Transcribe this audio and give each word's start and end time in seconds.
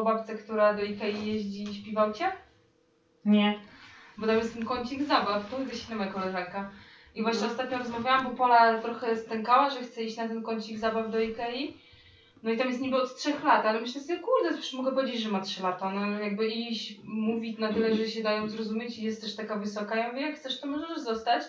o 0.00 0.04
babce, 0.04 0.34
która 0.34 0.74
do 0.74 0.82
Ikei 0.82 1.26
jeździ 1.26 1.62
i 1.62 1.74
śpi 1.74 1.94
w 1.94 1.98
aucie? 1.98 2.32
Nie. 3.24 3.58
Bo 4.18 4.26
tam 4.26 4.36
jest 4.36 4.54
ten 4.54 4.64
kącik 4.64 5.02
zabaw, 5.02 5.50
to 5.50 5.56
gdzieś 5.58 5.88
inna 5.88 5.96
moja 5.96 6.12
koleżanka. 6.12 6.70
I 7.14 7.22
właśnie 7.22 7.46
ostatnio 7.46 7.78
rozmawiałam, 7.78 8.24
bo 8.24 8.30
Pola 8.30 8.78
trochę 8.78 9.16
stękała, 9.16 9.70
że 9.70 9.80
chce 9.80 10.02
iść 10.02 10.16
na 10.16 10.28
ten 10.28 10.42
kącik 10.42 10.78
zabaw 10.78 11.10
do 11.10 11.20
Ikei. 11.20 11.76
No 12.42 12.50
i 12.50 12.56
tam 12.56 12.68
jest 12.68 12.80
niby 12.80 12.96
od 12.96 13.16
trzech 13.16 13.44
lat, 13.44 13.66
ale 13.66 13.80
myślę 13.80 14.00
sobie, 14.00 14.18
kurde, 14.18 14.52
przecież 14.52 14.74
mogę 14.74 14.92
powiedzieć, 14.92 15.20
że 15.20 15.30
ma 15.30 15.40
trzy 15.40 15.62
lata. 15.62 15.90
No 15.90 16.20
jakby 16.20 16.48
iść, 16.48 16.96
mówić 17.04 17.58
na 17.58 17.72
tyle, 17.72 17.94
że 17.94 18.08
się 18.08 18.22
dają 18.22 18.48
zrozumieć 18.48 18.98
i 18.98 19.04
jest 19.04 19.22
też 19.22 19.36
taka 19.36 19.56
wysoka. 19.56 19.96
Ja 19.96 20.08
mówię, 20.08 20.22
jak 20.22 20.36
chcesz, 20.36 20.60
to 20.60 20.66
możesz 20.66 20.98
zostać. 20.98 21.42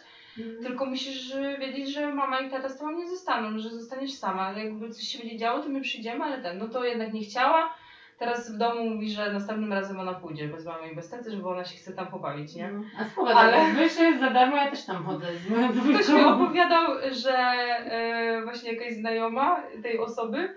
Tylko 0.61 0.85
musisz 0.85 1.31
y, 1.31 1.57
wiedzieć, 1.59 1.93
że 1.93 2.13
mama 2.13 2.39
i 2.39 2.49
tata 2.49 2.69
z 2.69 2.77
tobą 2.77 2.91
nie 2.91 3.09
zostaną, 3.09 3.59
że 3.59 3.69
zostaniesz 3.69 4.13
sama. 4.13 4.51
Jakby 4.51 4.89
coś 4.89 5.03
się 5.03 5.19
będzie 5.19 5.37
działo, 5.37 5.63
to 5.63 5.69
my 5.69 5.81
przyjdziemy, 5.81 6.23
ale 6.23 6.41
ten, 6.41 6.57
no 6.57 6.67
to 6.67 6.85
jednak 6.85 7.13
nie 7.13 7.21
chciała. 7.21 7.73
Teraz 8.19 8.51
w 8.51 8.57
domu 8.57 8.89
mówi, 8.89 9.11
że 9.11 9.33
następnym 9.33 9.73
razem 9.73 9.99
ona 9.99 10.13
pójdzie 10.13 10.47
bez 10.47 10.65
mamy 10.65 10.91
i 10.91 10.95
bez 10.95 11.09
taty, 11.09 11.31
żeby 11.31 11.47
ona 11.49 11.65
się 11.65 11.77
chce 11.77 11.93
tam 11.93 12.07
pobawić, 12.07 12.55
nie? 12.55 12.71
A 12.99 13.05
spoko, 13.05 13.29
Ale- 13.29 13.89
że 13.89 14.03
jest 14.03 14.19
za 14.19 14.29
darmo, 14.29 14.57
ja 14.57 14.71
też 14.71 14.85
tam 14.85 15.03
chodzę 15.03 15.25
z 15.37 15.95
Ktoś 15.95 16.09
mi 16.09 16.23
opowiadał, 16.23 16.87
że 17.11 17.37
e, 17.37 18.41
właśnie 18.43 18.73
jakaś 18.73 18.93
znajoma 18.93 19.63
tej 19.83 19.99
osoby 19.99 20.53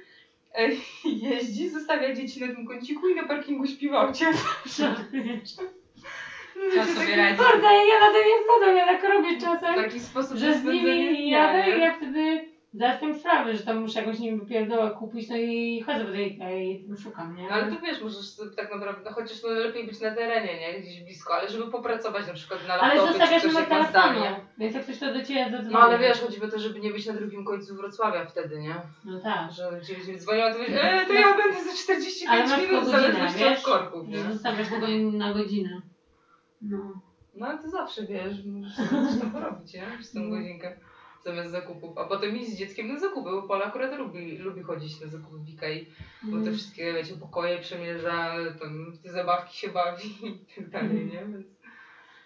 e, 0.55 0.69
jeździ, 1.29 1.69
zostawia 1.69 2.15
dzieci 2.15 2.41
na 2.41 2.47
tym 2.47 2.67
kąciku 2.67 3.09
i 3.09 3.15
na 3.15 3.23
parkingu 3.23 3.67
śpi 3.67 3.89
w 3.89 3.95
aucie. 3.95 4.27
Żartujesz. 4.67 5.55
Trzeba 6.71 6.85
sobie 7.01 7.17
radzić. 7.17 7.39
Kurde, 7.47 7.67
ja 7.67 8.01
na 8.01 8.13
tym 8.13 8.23
nie 8.29 8.45
wpadam, 8.45 8.77
ja 8.77 8.87
tak 8.87 9.05
robię 9.05 9.37
W 9.37 9.41
czasem, 9.41 9.75
taki 9.75 10.01
sposób 10.01 10.37
że 10.37 10.55
z 10.55 10.65
nimi 10.65 11.31
jadę 11.31 11.71
i 11.71 11.73
nie? 11.73 11.79
ja 11.79 11.95
wtedy 11.95 12.52
zdaję 12.75 13.15
sprawę, 13.15 13.57
że 13.57 13.63
tam 13.63 13.81
muszę 13.81 13.99
jakąś, 14.01 14.21
wiem, 14.21 14.47
pierdołę 14.47 14.91
kupić, 14.91 15.29
no 15.29 15.37
i 15.37 15.83
chodzę 15.87 16.05
po 16.05 16.11
tej 16.13 16.41
i 16.41 16.97
szukam, 17.03 17.37
nie? 17.37 17.43
No 17.43 17.51
ale 17.51 17.73
to 17.73 17.81
wiesz, 17.81 18.03
możesz 18.03 18.29
sobie 18.31 18.57
tak 18.57 18.73
naprawdę, 18.75 19.01
no 19.05 19.11
chociaż 19.11 19.43
no 19.43 19.49
lepiej 19.51 19.87
być 19.87 20.01
na 20.01 20.15
terenie, 20.15 20.61
nie? 20.61 20.81
Gdzieś 20.81 21.01
blisko, 21.05 21.35
ale 21.35 21.49
żeby 21.49 21.71
popracować 21.71 22.27
na 22.27 22.33
przykład 22.35 22.69
na 22.69 22.75
Ale 22.75 22.95
laptopie 22.95 23.13
zostawiasz 23.19 23.43
czy 23.43 23.49
coś 23.49 23.55
numer 23.69 23.69
telefonu, 23.93 24.21
więc 24.59 24.75
jak 24.75 24.83
ktoś 24.85 24.99
to 24.99 25.15
do 25.15 25.23
Ciebie 25.25 25.45
zadzwoni. 25.51 25.73
No 25.73 25.81
ale 25.81 25.99
wiesz, 25.99 26.21
chodzi 26.21 26.43
o 26.45 26.49
to, 26.49 26.59
żeby 26.59 26.81
nie 26.81 26.91
być 26.91 27.07
na 27.07 27.13
drugim 27.13 27.45
końcu 27.45 27.75
Wrocławia 27.77 28.25
wtedy, 28.25 28.59
nie? 28.61 28.75
No 29.05 29.21
tak. 29.21 29.51
Że 29.53 29.81
ci 29.87 30.07
ci 30.07 30.19
dzwonią, 30.19 30.45
a 30.45 30.53
ty 30.53 30.59
mówisz, 30.59 30.75
e, 30.83 31.05
to 31.07 31.13
ja 31.13 31.37
będę 31.37 31.65
za 31.65 31.77
45 31.85 32.51
Ale 32.53 32.63
minut 32.69 32.87
zależności 32.87 33.45
od 33.45 33.51
wiesz? 33.51 33.63
korków, 33.63 34.09
nie? 34.09 34.19
Że 34.19 34.33
zostawiasz 34.33 34.69
tego 34.69 34.87
na 35.13 35.35
godzinę. 35.35 35.83
No. 36.63 36.79
No 37.35 37.47
ale 37.47 37.59
to 37.63 37.71
zawsze 37.71 38.07
wiesz, 38.07 38.45
możesz 38.45 38.75
sobie 38.77 38.89
coś 39.09 39.21
tam 39.21 39.31
porobić, 39.31 39.75
nie? 39.75 39.83
Przez 39.99 40.13
tą 40.13 40.21
No. 40.21 40.31
godzinkę 40.31 40.77
zamiast 41.25 41.51
zakupów. 41.51 41.99
A 41.99 42.05
potem 42.05 42.37
iść 42.37 42.51
z 42.51 42.57
dzieckiem 42.57 42.89
na 42.89 42.99
zakupy, 42.99 43.31
bo 43.31 43.43
Pola 43.43 43.65
akurat 43.65 43.99
lubi, 43.99 44.39
lubi 44.39 44.63
chodzić 44.63 45.01
na 45.01 45.07
zakupy 45.07 45.37
w 45.39 45.49
Ikei, 45.49 45.87
bo 46.23 46.37
Mm. 46.37 46.45
te 46.45 46.53
wszystkie, 46.53 46.93
wiecie, 46.93 47.15
pokoje 47.17 47.59
przemierza, 47.59 48.35
tam 48.61 48.93
te 49.03 49.13
zabawki 49.13 49.59
się 49.59 49.69
bawi 49.69 50.09
i 50.27 50.55
tak 50.55 50.71
dalej, 50.71 51.07
nie? 51.07 51.25
Więc 51.33 51.47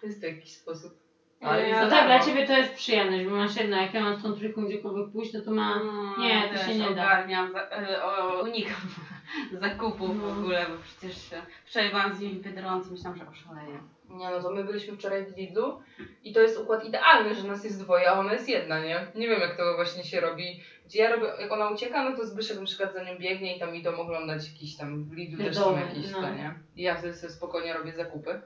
jest 0.03 0.21
to 0.21 0.27
jakiś 0.27 0.51
sposób. 0.53 0.93
Ale 1.41 1.69
Ja 1.69 1.83
No 1.83 1.89
tak, 1.89 2.05
dla. 2.07 2.19
Ciebie 2.19 2.47
to 2.47 2.57
jest 2.57 2.73
przyjemność, 2.73 3.25
bo 3.25 3.31
masz 3.35 3.55
jedno, 3.55 3.77
jak 3.81 3.93
ja 3.93 4.03
mam 4.03 4.19
z 4.19 4.23
tą 4.23 4.33
trójką 4.33 4.65
gdziekolwiek 4.65 5.11
pójść, 5.11 5.33
no 5.33 5.41
to 5.41 5.51
ma... 5.51 5.75
Mm, 5.81 6.13
Nie, 6.19 6.41
to 6.41 6.53
też 6.53 6.65
się 6.67 6.75
nie 6.75 6.95
da. 6.95 7.27
za, 7.53 7.59
e, 7.71 8.03
o, 8.03 8.41
unikam 8.43 8.75
zakupów 9.61 10.09
No. 10.17 10.27
w 10.35 10.39
ogóle, 10.39 10.65
bo 10.69 10.75
przecież 10.83 11.33
e, 11.33 11.41
wczoraj 11.65 11.89
byłam 11.89 12.13
z 12.15 12.19
nimi 12.19 12.33
w 12.39 12.41
Biedronce, 12.41 12.91
myślałam, 12.91 13.19
że 13.19 13.27
oszaleję. 13.29 13.79
Nie 14.09 14.29
no, 14.29 14.41
to 14.43 14.51
my 14.51 14.63
byliśmy 14.63 14.95
wczoraj 14.97 15.25
w 15.25 15.37
Lidlu 15.37 15.81
i 16.23 16.33
to 16.33 16.39
jest 16.41 16.57
układ 16.59 16.85
idealny, 16.85 17.35
że 17.35 17.47
nas 17.47 17.63
jest 17.63 17.83
dwoje, 17.83 18.09
a 18.09 18.19
ona 18.19 18.33
jest 18.33 18.49
jedna, 18.49 18.79
nie? 18.79 19.07
Nie 19.15 19.27
wiem 19.27 19.41
jak 19.41 19.57
to 19.57 19.75
właśnie 19.75 20.03
się 20.03 20.19
robi. 20.21 20.61
Gdzie 20.85 20.99
ja 20.99 21.15
robię, 21.15 21.27
jak 21.41 21.51
ona 21.51 21.69
ucieka, 21.69 22.09
no 22.09 22.17
to 22.17 22.25
Zbyszek 22.25 22.59
na 22.59 22.65
przykład 22.65 22.93
za 22.93 23.03
nią 23.03 23.17
biegnie 23.19 23.57
i 23.57 23.59
tam 23.59 23.75
idą 23.75 23.95
oglądać 23.95 24.51
jakiś 24.53 24.77
tam, 24.77 25.03
w 25.05 25.13
Lidlu 25.13 25.43
też 25.43 25.55
są 25.55 25.79
jakieś 25.79 26.11
no. 26.11 26.21
te, 26.21 26.35
nie? 26.35 26.53
I 26.75 26.81
ja 26.81 27.01
sobie 27.01 27.13
sobie 27.13 27.33
spokojnie 27.33 27.73
robię 27.73 27.91
zakupy. 27.93 28.41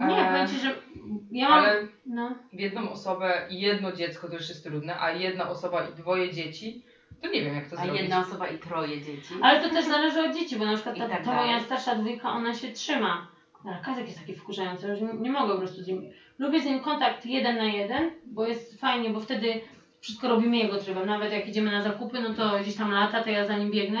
Nie, 0.00 0.06
E, 0.28 0.32
powiem 0.32 0.48
Ci, 0.48 0.58
że 0.60 0.74
ja 1.32 1.48
mam... 1.48 1.58
Ale 1.64 1.86
No. 2.06 2.34
w 2.52 2.60
jedną 2.60 2.90
osobę 2.90 3.46
i 3.50 3.60
jedno 3.60 3.92
dziecko 3.92 4.28
to 4.28 4.34
już 4.34 4.48
jest 4.48 4.64
trudne, 4.64 5.00
a 5.00 5.10
jedna 5.10 5.48
osoba 5.50 5.88
i 5.88 5.92
dwoje 5.94 6.32
dzieci, 6.32 6.82
to 7.22 7.28
nie 7.28 7.44
wiem 7.44 7.54
jak 7.54 7.68
to 7.70 7.76
A 7.78 7.82
zrobić. 7.84 8.00
jedna 8.02 8.20
osoba 8.20 8.48
i 8.48 8.58
troje 8.58 9.00
dzieci. 9.02 9.34
Ale 9.42 9.62
to 9.62 9.70
też 9.70 9.84
zależy 9.84 10.20
od 10.20 10.34
dzieci, 10.36 10.56
bo 10.58 10.64
na 10.64 10.74
przykład 10.74 10.96
I 10.96 11.00
ta, 11.00 11.08
tak 11.08 11.24
ta 11.24 11.34
moja 11.34 11.60
starsza 11.60 11.94
dwójka, 11.94 12.28
ona 12.28 12.54
się 12.54 12.72
trzyma. 12.72 13.33
Ale 13.66 13.80
Kazek 13.84 14.06
jest 14.06 14.18
taki 14.18 14.34
wkurzający, 14.34 14.96
że 14.96 15.04
nie, 15.04 15.30
mogę 15.30 15.52
po 15.52 15.58
prostu 15.58 15.82
z 15.82 15.86
nim... 15.86 16.02
Lubię 16.38 16.60
z 16.60 16.64
nim 16.64 16.80
kontakt 16.80 17.26
jeden 17.26 17.56
na 17.56 17.64
jeden, 17.64 18.10
bo 18.26 18.46
jest 18.46 18.80
fajnie, 18.80 19.10
bo 19.10 19.20
wtedy 19.20 19.60
wszystko 20.00 20.28
robimy 20.28 20.56
jego 20.56 20.78
trybem. 20.78 21.06
Nawet 21.06 21.32
jak 21.32 21.48
idziemy 21.48 21.70
na 21.70 21.82
zakupy, 21.82 22.20
no 22.20 22.34
to 22.34 22.58
gdzieś 22.60 22.76
tam 22.76 22.90
lata, 22.90 23.22
to 23.22 23.30
ja 23.30 23.46
za 23.46 23.58
nim 23.58 23.70
biegnę. 23.70 24.00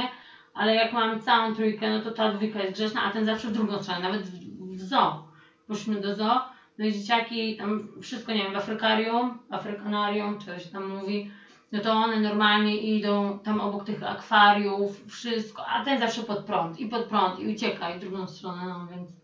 Ale 0.54 0.74
jak 0.74 0.92
mam 0.92 1.20
całą 1.20 1.54
trójkę, 1.54 1.90
no 1.90 2.00
to 2.00 2.10
ta 2.10 2.32
dwójka 2.32 2.62
jest 2.62 2.74
grzeczna, 2.74 3.02
a 3.02 3.10
ten 3.10 3.24
zawsze 3.24 3.48
w 3.48 3.52
drugą 3.52 3.82
stronę, 3.82 4.00
nawet 4.00 4.22
w, 4.22 4.80
zoo. 4.80 5.24
Poszliśmy 5.66 6.00
do 6.00 6.14
zoo, 6.14 6.40
no 6.78 6.86
i 6.86 6.92
dzieciaki, 6.92 7.56
tam 7.56 7.88
wszystko, 8.02 8.32
nie 8.32 8.42
wiem, 8.42 8.52
w 8.52 8.56
Afrykarium, 8.56 9.38
Afrykanarium, 9.50 10.38
czy 10.38 10.60
się 10.60 10.70
tam 10.70 10.88
mówi, 10.88 11.30
no 11.72 11.80
to 11.80 11.92
one 11.92 12.20
normalnie 12.20 12.76
idą 12.76 13.38
tam 13.38 13.60
obok 13.60 13.84
tych 13.84 14.02
akwariów, 14.02 15.06
wszystko, 15.06 15.66
a 15.66 15.84
ten 15.84 15.98
zawsze 15.98 16.22
pod 16.22 16.44
prąd 16.44 16.80
i 16.80 16.86
pod 16.86 17.04
prąd 17.04 17.40
i 17.40 17.54
ucieka 17.54 17.90
i 17.90 17.98
w 17.98 18.00
drugą 18.00 18.26
stronę, 18.26 18.62
no 18.64 18.86
więc 18.86 19.23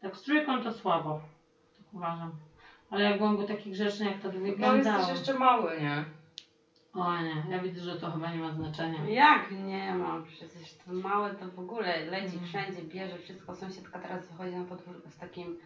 tak 0.00 0.16
z 0.16 0.22
trójką 0.22 0.62
to 0.62 0.72
słabo, 0.72 1.20
tak 1.78 1.94
uważam. 1.94 2.32
Ale 2.90 3.04
jak 3.04 3.18
byłem 3.18 3.36
był 3.36 3.46
taki 3.46 3.70
grzeczny 3.70 4.06
jak 4.06 4.20
ta 4.20 4.28
dwójka, 4.28 4.66
No 4.66 4.74
jesteś 4.74 5.08
jeszcze 5.08 5.34
mały, 5.34 5.80
nie? 5.80 6.04
O 6.94 7.22
nie, 7.22 7.42
ja 7.50 7.58
widzę, 7.62 7.80
że 7.80 7.96
to 8.00 8.10
chyba 8.10 8.32
nie 8.32 8.38
ma 8.38 8.52
znaczenia. 8.52 9.04
Jak 9.08 9.50
nie 9.50 9.94
ma? 9.94 10.22
Przecież 10.26 10.74
to 10.74 10.92
małe 10.92 11.34
to 11.34 11.48
w 11.48 11.58
ogóle 11.58 12.06
leci 12.06 12.36
Mhm. 12.36 12.44
wszędzie, 12.46 12.82
bierze 12.82 13.18
wszystko. 13.18 13.54
Sąsiadka 13.54 13.98
teraz 13.98 14.28
wychodzi 14.28 14.56
na 14.56 14.64
podwórko 14.64 15.10
z 15.10 15.16
takim, 15.16 15.58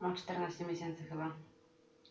ma 0.00 0.14
14 0.14 0.64
miesięcy 0.66 1.04
chyba. 1.04 1.30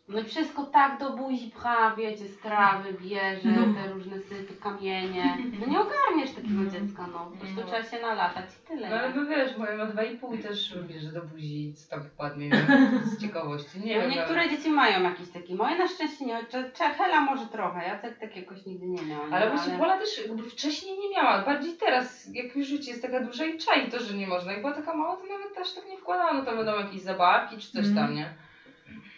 No 0.08 0.20
i 0.20 0.24
wszystko 0.24 0.64
tak 0.64 0.98
do 1.00 1.10
buzi 1.10 1.48
pcha, 1.52 1.96
wiecie, 1.96 2.28
z 2.28 2.38
trawy 2.38 2.94
bierze, 2.94 3.50
No. 3.50 3.74
te 3.74 3.88
różne 3.94 4.20
sypy, 4.20 4.54
kamienie. 4.54 5.38
No 5.60 5.66
nie 5.68 5.80
ogarniesz 5.80 6.32
takiego 6.32 6.62
No. 6.64 6.72
dziecka, 6.72 7.08
no. 7.08 7.26
Po 7.32 7.38
prostu 7.38 7.64
trzeba 7.64 7.84
się 7.84 8.00
nalatać 8.02 8.46
i 8.64 8.68
tyle. 8.68 8.90
No 8.90 8.96
ale 8.96 9.10
nie? 9.10 9.16
no 9.16 9.26
wiesz, 9.26 9.58
moja 9.58 9.76
ma 9.78 9.86
2,5 9.86 10.36
i 10.36 10.44
też 10.44 10.76
lubi, 10.76 11.00
że 11.00 11.12
do 11.12 11.22
buzi 11.22 11.74
co 11.76 11.90
tam 11.96 12.04
wpadnie, 12.04 12.50
nie? 12.50 12.66
Z 13.04 13.18
ciekawości. 13.22 13.80
Nie 13.80 13.96
No 13.96 14.02
wiem, 14.02 14.12
niektóre 14.12 14.50
dzieci 14.50 14.70
mają 14.70 15.04
jakiś 15.04 15.30
taki. 15.30 15.56
Moje 15.56 15.78
na 15.78 15.88
szczęście 15.88 16.26
nie. 16.26 16.46
Cze- 16.46 16.72
Cze- 16.72 16.94
Hela 16.94 17.22
może 17.22 17.46
trochę, 17.46 17.88
ja 17.88 18.00
tak, 18.00 18.18
tak 18.20 18.36
jakoś 18.36 18.66
nigdy 18.66 18.86
nie 18.88 19.02
miałam. 19.06 19.34
Ale 19.34 19.50
no, 19.50 19.56
właśnie 19.56 19.78
Pola 19.78 19.98
też 19.98 20.28
jakby 20.28 20.50
wcześniej 20.50 21.00
nie 21.00 21.10
miała, 21.16 21.42
bardziej 21.46 21.74
teraz, 21.74 22.30
jak 22.36 22.56
już 22.56 22.68
życie 22.68 22.92
jest 22.92 23.04
taka 23.04 23.20
duża 23.20 23.46
i 23.46 23.58
czai 23.58 23.92
to, 23.92 24.00
że 24.00 24.14
nie 24.14 24.28
można. 24.28 24.52
Jak 24.52 24.62
była 24.62 24.74
taka 24.74 24.94
mała, 24.94 25.16
to 25.16 25.24
nawet 25.24 25.58
aż 25.58 25.74
tak 25.74 25.86
nie 25.90 25.98
wkładała, 25.98 26.34
no 26.34 26.46
to 26.46 26.56
będą 26.56 26.76
jakieś 26.76 27.02
zabawki 27.02 27.58
czy 27.58 27.72
coś 27.72 27.86
Mhm. 27.88 27.96
tam, 28.08 28.16
nie? 28.16 28.34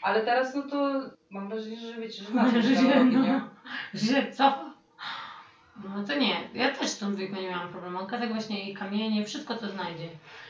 Ale 0.04 0.22
teraz 0.22 0.56
no 0.56 0.62
to 0.62 1.02
mam 1.30 1.50
wrażenie, 1.50 1.78
że 1.78 2.02
wiecie, 2.02 2.24
że 2.24 2.34
na 2.36 2.62
Że 2.62 2.76
się, 2.76 3.06
no. 3.14 3.22
nie? 3.22 3.42
Że 3.94 4.32
co? 4.32 4.74
No 5.84 6.04
to 6.08 6.16
nie, 6.18 6.36
ja 6.54 6.72
też 6.72 6.90
z 6.90 7.00
tą 7.00 7.14
dwójką 7.14 7.36
nie 7.36 7.50
miałam 7.50 7.70
problemu. 7.70 8.00
On 8.00 8.08
kazak 8.08 8.30
właśnie 8.30 8.70
i 8.70 8.74
kamienie, 8.74 9.26
wszystko 9.26 9.58
co 9.58 9.70
znajdzie. 9.70 10.10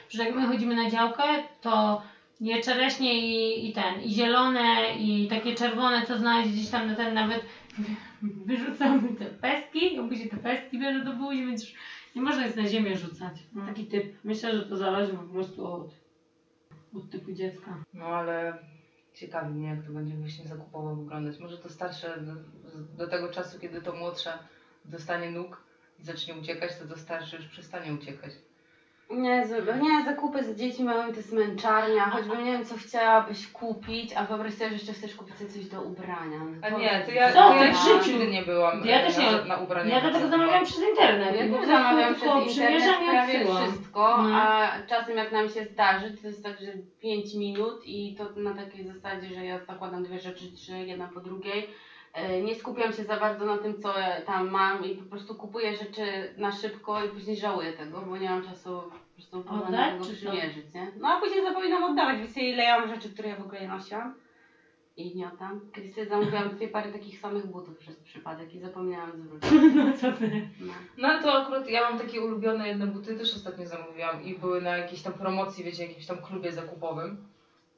Że 0.10 0.24
jak 0.24 0.36
my 0.36 0.48
chodzimy 0.48 0.76
na 0.76 0.90
działkę, 0.90 1.24
to 1.62 2.02
je 2.42 2.62
czereśnie 2.62 3.20
i, 3.20 3.70
i 3.70 3.74
ten, 3.74 4.02
i 4.02 4.14
zielone, 4.14 4.96
i 5.00 5.28
takie 5.28 5.56
czerwone, 5.56 6.06
co 6.06 6.18
znajdzie 6.18 6.50
gdzieś 6.50 6.70
tam 6.70 6.88
na 6.88 6.96
ten 6.96 7.14
nawet 7.14 7.46
wyrzucamy 8.46 9.10
te 9.10 9.26
pestki, 9.26 10.00
on 10.00 10.10
później 10.10 10.30
te 10.30 10.38
pestki 10.38 10.80
bierze 10.80 11.06
do 11.06 11.14
buzi, 11.14 11.46
więc 11.46 11.64
już 11.64 11.74
nie 12.16 12.22
można 12.22 12.46
jest 12.46 12.58
na 12.58 12.68
ziemię 12.68 12.98
rzucać. 12.98 13.34
Taki 13.68 13.86
typ. 13.86 14.14
Myślę, 14.24 14.58
że 14.58 14.66
to 14.66 14.78
zależy 14.78 15.14
po 15.14 15.24
prostu 15.24 15.74
od, 15.74 15.92
od 16.96 17.10
typu 17.10 17.32
dziecka. 17.32 17.78
No 17.94 18.06
ale 18.06 18.58
ciekawi 19.14 19.54
mnie, 19.54 19.70
jak 19.70 19.86
to 19.86 19.92
będzie 19.92 20.16
właśnie 20.16 20.48
zakupowo 20.48 20.96
wyglądać. 20.96 21.40
Może 21.40 21.58
to 21.58 21.70
starsze 21.70 22.22
do, 22.22 22.34
do 22.98 23.08
tego 23.08 23.30
czasu, 23.30 23.60
kiedy 23.60 23.82
to 23.82 23.94
młodsza 23.94 24.40
dostanie 24.86 25.32
nóg 25.32 25.64
i 26.00 26.04
zacznie 26.04 26.36
uciekać, 26.36 26.72
to 26.78 26.86
to 26.86 26.98
starsze 26.98 27.38
już 27.38 27.46
przestanie 27.46 27.94
uciekać. 27.94 28.32
Nie, 29.10 29.44
nie, 29.82 30.04
zakupy 30.06 30.44
z 30.44 30.56
dziećmi 30.56 30.86
małymi 30.86 31.12
to 31.12 31.18
jest 31.18 31.32
męczarnia, 31.32 32.10
choćby 32.10 32.38
nie 32.38 32.52
wiem 32.52 32.66
co 32.66 32.76
chciałabyś 32.76 33.48
kupić, 33.48 34.14
a 34.14 34.26
wyobraź 34.26 34.54
sobie, 34.54 34.70
że 34.70 34.76
jeszcze 34.76 34.94
chcesz 34.94 35.16
kupić 35.16 35.36
sobie 35.38 35.50
coś 35.50 35.66
do 35.66 35.82
ubrania. 35.82 36.38
No 36.38 36.68
A 36.68 36.72
to 36.72 36.80
nie, 36.80 37.04
to 37.06 37.12
ja, 37.12 37.34
Co 37.34 37.40
to 37.40 37.50
ty? 37.60 37.66
ja 37.66 37.74
w 37.74 38.04
życiu 38.04 38.12
nigdy 38.12 38.32
nie 38.32 38.42
byłam 38.42 38.86
Ja 38.86 39.02
e, 39.02 39.06
też 39.06 39.18
na, 39.18 39.24
nie. 39.24 39.46
na 39.46 39.58
ubraniu. 39.58 39.90
Ja 39.90 40.02
dlatego 40.02 40.28
zamawiam 40.28 40.64
przez 40.64 40.82
internet. 40.90 41.36
Ja 41.36 41.58
też 41.60 41.68
zamawiam 41.68 42.16
tylko 42.16 42.42
przez 42.42 42.54
przymierzam 42.54 43.02
internet 43.02 43.30
i 43.30 43.32
prawie 43.32 43.40
odsyłam. 43.42 43.72
wszystko, 43.72 44.18
No. 44.24 44.36
a 44.36 44.70
czasem 44.90 45.18
jak 45.18 45.32
nam 45.32 45.50
się 45.50 45.66
zdarzy, 45.66 46.18
to 46.22 46.28
jest 46.28 46.44
tak, 46.44 46.60
że 46.60 46.72
5 47.02 47.34
minut 47.36 47.82
i 47.86 48.16
to 48.18 48.30
na 48.36 48.54
takiej 48.54 48.88
zasadzie, 48.88 49.28
że 49.36 49.46
ja 49.46 49.60
zakładam 49.66 50.04
dwie 50.04 50.20
rzeczy, 50.20 50.52
trzy, 50.52 50.72
jedna 50.78 51.08
po 51.14 51.20
drugiej. 51.20 51.70
E, 52.14 52.42
Nie 52.42 52.56
skupiam 52.56 52.94
się 52.94 53.04
za 53.04 53.20
bardzo 53.20 53.46
na 53.46 53.58
tym, 53.58 53.82
co 53.82 53.94
tam 54.26 54.50
mam 54.50 54.86
i 54.86 54.96
po 54.96 55.10
prostu 55.10 55.36
kupuję 55.36 55.76
rzeczy 55.78 56.34
na 56.38 56.52
szybko 56.52 57.06
i 57.06 57.10
później 57.10 57.38
żałuję 57.38 57.74
tego, 57.74 58.02
bo 58.02 58.18
nie 58.18 58.30
mam 58.30 58.44
czasu 58.44 58.82
po 58.82 59.14
prostu 59.16 59.44
porządnie 59.44 59.92
tego 59.92 60.04
przymierzyć, 60.16 60.74
nie? 60.74 60.92
No 61.00 61.08
a 61.08 61.20
później 61.22 61.44
zapominam 61.44 61.84
oddawać, 61.84 62.20
wiecie 62.22 62.42
ile 62.50 62.64
ja 62.64 62.80
mam 62.80 62.90
rzeczy, 62.96 63.10
które 63.14 63.30
ja 63.30 63.36
w 63.36 63.42
ogóle 63.42 63.62
nie 63.62 63.68
nosiłam. 63.68 64.14
i 64.98 65.12
gniota. 65.12 65.52
Kiedyś 65.76 65.94
sobie 65.94 66.08
zamówiłam 66.08 66.50
dwie 66.50 66.68
pary 66.68 66.92
takich 66.92 67.20
samych 67.20 67.48
butów 67.48 67.78
przez 67.78 67.96
przypadek 68.00 68.54
i 68.56 68.60
zapomniałam 68.60 69.12
zwrócić. 69.18 69.52
No 69.76 69.94
co 69.98 70.12
ty? 70.12 70.48
No. 70.60 70.74
No 70.98 71.22
to 71.22 71.42
akurat 71.42 71.70
ja 71.70 71.90
mam 71.90 72.00
takie 72.00 72.22
ulubione 72.22 72.68
jedne 72.68 72.88
buty, 72.88 73.18
też 73.18 73.36
ostatnio 73.36 73.66
zamówiłam 73.68 74.24
i 74.24 74.36
były 74.36 74.62
na 74.62 74.78
jakiejś 74.78 75.02
tam 75.02 75.14
promocji, 75.14 75.64
wiecie, 75.64 75.88
jakimś 75.88 76.06
tam 76.06 76.18
klubie 76.18 76.52
zakupowym. 76.52 77.28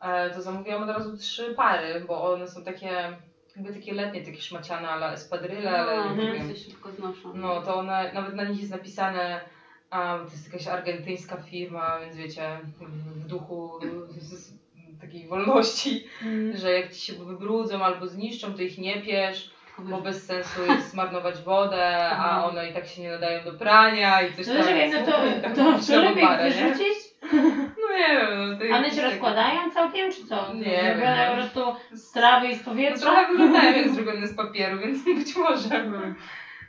E, 0.01 0.29
to 0.29 0.41
zamówiłam 0.41 0.83
od 0.83 0.89
razu 0.89 1.17
trzy 1.17 1.53
pary, 1.53 2.03
bo 2.07 2.33
one 2.33 2.47
są 2.47 2.63
takie, 2.63 3.17
jakby 3.55 3.73
takie 3.73 3.93
letnie, 3.93 4.21
takie 4.21 4.41
szmaciane, 4.41 4.87
ale 4.89 5.13
espadrille, 5.13 5.79
ale 5.79 5.95
No, 6.05 6.15
nie 6.15 6.31
wiem. 6.33 6.49
się 6.49 6.55
szybko 6.55 6.91
znoszą. 6.91 7.33
No 7.33 7.61
to 7.61 7.75
one, 7.75 8.11
nawet 8.13 8.35
na 8.35 8.43
nich 8.43 8.59
jest 8.59 8.71
napisane, 8.71 9.41
a, 9.89 10.17
to 10.25 10.31
jest 10.31 10.45
jakaś 10.45 10.67
argentyńska 10.67 11.37
firma, 11.37 11.99
więc 11.99 12.15
wiecie, 12.15 12.57
w, 12.79 13.27
duchu 13.27 13.79
z, 14.17 14.53
takiej 15.01 15.27
wolności, 15.27 16.03
Mm. 16.21 16.57
że 16.57 16.71
jak 16.73 16.91
ci 16.91 16.99
się 17.01 17.13
wybrudzą 17.13 17.83
albo 17.83 18.07
zniszczą, 18.07 18.53
to 18.53 18.61
ich 18.61 18.77
nie 18.77 19.01
piesz, 19.01 19.49
bo 19.79 20.01
bez 20.01 20.25
sensu 20.25 20.65
jest 20.65 20.91
zmarnować 20.91 21.41
wodę, 21.41 22.09
a 22.09 22.11
Mhm. 22.35 22.43
one 22.43 22.69
i 22.69 22.73
tak 22.73 22.87
się 22.87 23.01
nie 23.01 23.09
nadają 23.09 23.43
do 23.43 23.53
prania 23.53 24.21
i 24.21 24.33
coś 24.33 24.47
No 24.47 24.53
tam. 24.53 24.91
no 24.91 25.05
to, 25.05 25.41
Tak, 25.41 25.55
to, 25.55 25.63
to 25.71 25.79
trzeba 25.79 26.01
lepiej 26.09 26.23
parę, 26.23 26.49
nie? 26.49 26.55
wyrzucić? 26.55 26.97
No 28.07 28.13
nie 28.13 28.17
wiem, 28.19 28.69
no 28.69 28.75
One 28.75 28.83
jakieś 28.83 28.95
się 28.95 29.01
rozkładają 29.01 29.71
całkiem, 29.71 30.11
czy 30.11 30.25
co? 30.25 30.53
Nie 30.53 30.93
Zrobione 30.95 31.27
po 31.29 31.35
prostu 31.35 31.81
z 31.97 32.11
trawy 32.11 32.47
i 32.47 32.55
z 32.55 32.59
No 32.59 32.65
powietrza? 32.65 33.05
trochę 33.05 33.27
wyglądają 33.27 33.77
jak 33.77 33.89
zrobione 33.89 34.27
z 34.33 34.35
papieru, 34.35 34.79
więc 34.79 35.03
być 35.25 35.35
może. 35.35 35.91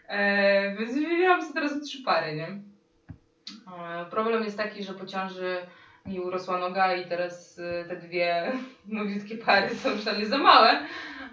E, 0.08 0.74
więc 0.76 0.94
wymieniłam 0.94 1.42
sobie 1.42 1.54
teraz 1.54 1.80
trzy 1.80 2.02
pary, 2.02 2.36
nie? 2.36 2.48
E, 3.78 4.04
problem 4.10 4.44
jest 4.44 4.56
taki, 4.56 4.84
że 4.84 4.94
po 4.94 5.06
ciąży 5.06 5.56
mi 6.06 6.20
urosła 6.20 6.58
noga 6.58 6.94
i 6.94 7.08
teraz 7.08 7.58
e, 7.58 7.84
te 7.84 7.96
dwie 7.96 8.52
nowiutkie 8.86 9.36
pary 9.36 9.74
są 9.74 9.90
już 9.90 10.04
dla 10.04 10.12
mnie 10.12 10.26
za 10.26 10.38
małe. 10.38 10.78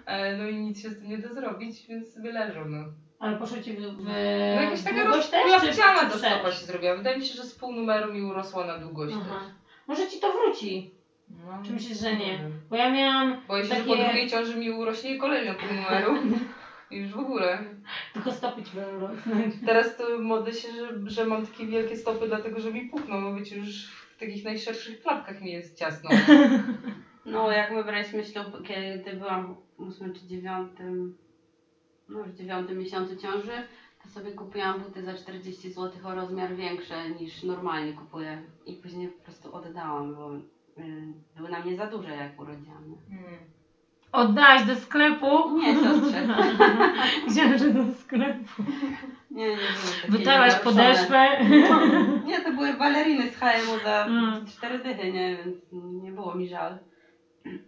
E, 0.06 0.36
no 0.36 0.48
i 0.48 0.56
nic 0.56 0.82
się 0.82 0.90
z 0.90 0.98
tym 0.98 1.08
nie 1.08 1.18
da 1.18 1.34
zrobić, 1.34 1.86
więc 1.86 2.14
sobie 2.14 2.32
leżą, 2.32 2.64
no. 2.64 2.84
Ale 3.18 3.36
poszło 3.36 3.62
ci 3.62 3.72
w, 3.72 3.80
w 3.80 4.04
No 4.04 4.62
jakaś 4.62 4.82
taka 4.82 5.04
rozplawciana 5.04 6.10
ta 6.10 6.18
stopa 6.18 6.52
się 6.52 6.66
zrobiła. 6.66 6.96
Wydaje 6.96 7.18
mi 7.18 7.26
się, 7.26 7.34
że 7.34 7.42
z 7.42 7.54
pół 7.54 7.72
numeru 7.72 8.12
mi 8.12 8.22
urosła 8.22 8.66
na 8.66 8.78
długość 8.78 9.14
Aha. 9.20 9.40
też. 9.40 9.63
Może 9.86 10.06
ci 10.08 10.20
to 10.20 10.32
wróci, 10.32 10.90
No, 11.28 11.62
czy 11.66 11.72
myślisz, 11.72 11.98
że 11.98 12.16
nie? 12.16 12.38
wiem. 12.38 12.60
Bo 12.70 12.76
ja 12.76 12.92
miałam 12.92 13.40
Boję 13.48 13.64
się, 13.64 13.74
że 13.74 13.84
po 13.84 13.90
takie... 13.96 14.04
drugiej 14.04 14.28
ciąży 14.30 14.56
mi 14.56 14.70
urośnie 14.70 15.18
kolejny 15.18 15.54
pół 15.54 15.68
numeru. 15.76 16.14
I 16.90 16.96
już 16.96 17.10
w 17.14 17.18
ogóle. 17.18 17.64
Tylko 18.12 18.32
stopy 18.32 18.62
ci 18.62 18.76
będą 18.76 19.00
rosnąć. 19.00 19.54
Teraz 19.66 19.96
to 19.96 20.18
modlę 20.18 20.52
się, 20.52 20.68
że, 20.72 21.10
że 21.10 21.24
mam 21.24 21.46
takie 21.46 21.66
wielkie 21.66 21.96
stopy, 21.96 22.26
dlatego 22.26 22.60
że 22.60 22.72
mi 22.72 22.84
pukną, 22.88 23.22
bo 23.22 23.34
wiecie, 23.34 23.56
już 23.56 23.86
w 24.16 24.18
takich 24.18 24.44
najszerszych 24.44 25.02
klapkach 25.02 25.40
mi 25.40 25.52
jest 25.52 25.78
ciasno. 25.78 26.10
No, 27.26 27.52
jak 27.52 27.70
my 27.70 27.84
braliśmy 27.84 28.24
ślub, 28.24 28.46
kiedy 28.66 29.16
byłam 29.16 29.54
w 29.78 29.80
ósmym 29.80 30.12
czy 30.14 30.26
dziewiątym, 30.26 31.16
no 32.08 32.18
już 32.18 32.30
dziewiątym 32.30 32.78
miesiącu 32.78 33.16
ciąży, 33.16 33.52
to 34.04 34.08
sobie 34.10 34.32
kupiłam 34.32 34.80
buty 34.80 35.02
za 35.02 35.14
40 35.14 35.70
zł 35.72 35.90
o 36.04 36.14
rozmiar 36.14 36.54
większe 36.56 37.10
niż 37.10 37.42
normalnie 37.42 37.92
kupuję. 37.92 38.42
I 38.66 38.72
później 38.74 39.08
po 39.08 39.24
prostu 39.24 39.54
oddałam, 39.56 40.14
bo 40.14 40.34
y, 40.34 40.42
były 41.36 41.48
na 41.48 41.60
mnie 41.60 41.76
za 41.76 41.86
duże 41.86 42.10
jak 42.16 42.40
urodziłam. 42.40 42.90
nie? 42.90 43.16
Hmm. 43.18 43.38
Oddałaś 44.12 44.64
do 44.64 44.76
sklepu? 44.76 45.58
Nie, 45.58 45.74
siostrze. 45.74 46.26
Gdzie, 47.28 47.58
że 47.58 47.70
do 47.70 47.92
sklepu? 47.94 48.62
Nie, 49.30 49.48
nie 49.48 49.56
były 49.56 49.66
takie 50.02 50.12
Wytarłaś 50.12 50.52
naruszone. 50.52 50.76
podeszwę? 50.76 51.26
No, 51.70 51.86
nie, 52.26 52.40
to 52.40 52.52
były 52.52 52.72
baleriny 52.74 53.30
z 53.30 53.36
HM-u 53.36 53.84
za 53.84 54.04
Mm. 54.04 54.46
cztery 54.46 54.78
dychy, 54.78 55.12
nie, 55.12 55.36
więc 55.36 55.56
nie 56.02 56.12
było 56.12 56.34
mi 56.34 56.48
żal. 56.48 56.78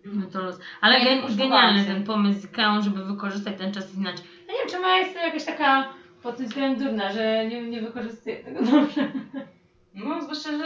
No 0.05 0.27
to 0.33 0.43
los. 0.43 0.61
Ale 0.81 0.99
Nie, 0.99 1.05
gen- 1.23 1.37
genialny 1.37 1.81
się. 1.81 1.87
ten 1.87 2.05
pomysł 2.05 2.41
z 2.41 2.45
Ikeą, 2.45 2.83
żeby 2.83 3.05
wykorzystać 3.05 3.59
ten 3.59 3.73
czas 3.75 3.95
inaczej. 3.95 4.27
Ja 4.49 4.53
nie 4.53 4.59
wiem, 4.59 4.69
czy 4.71 4.81
moja 4.81 4.97
jest 4.99 5.15
jakaś 5.15 5.45
taka 5.45 5.89
pod 6.27 6.37
tym 6.37 6.47
względem 6.47 6.89
durna, 6.89 7.13
że 7.13 7.47
nie, 7.47 7.63
nie 7.63 7.81
wykorzystuję 7.81 8.37
tego 8.37 8.63
dobrze. 8.63 9.09
No, 9.95 10.23
zwłaszcza, 10.23 10.51
że... 10.51 10.65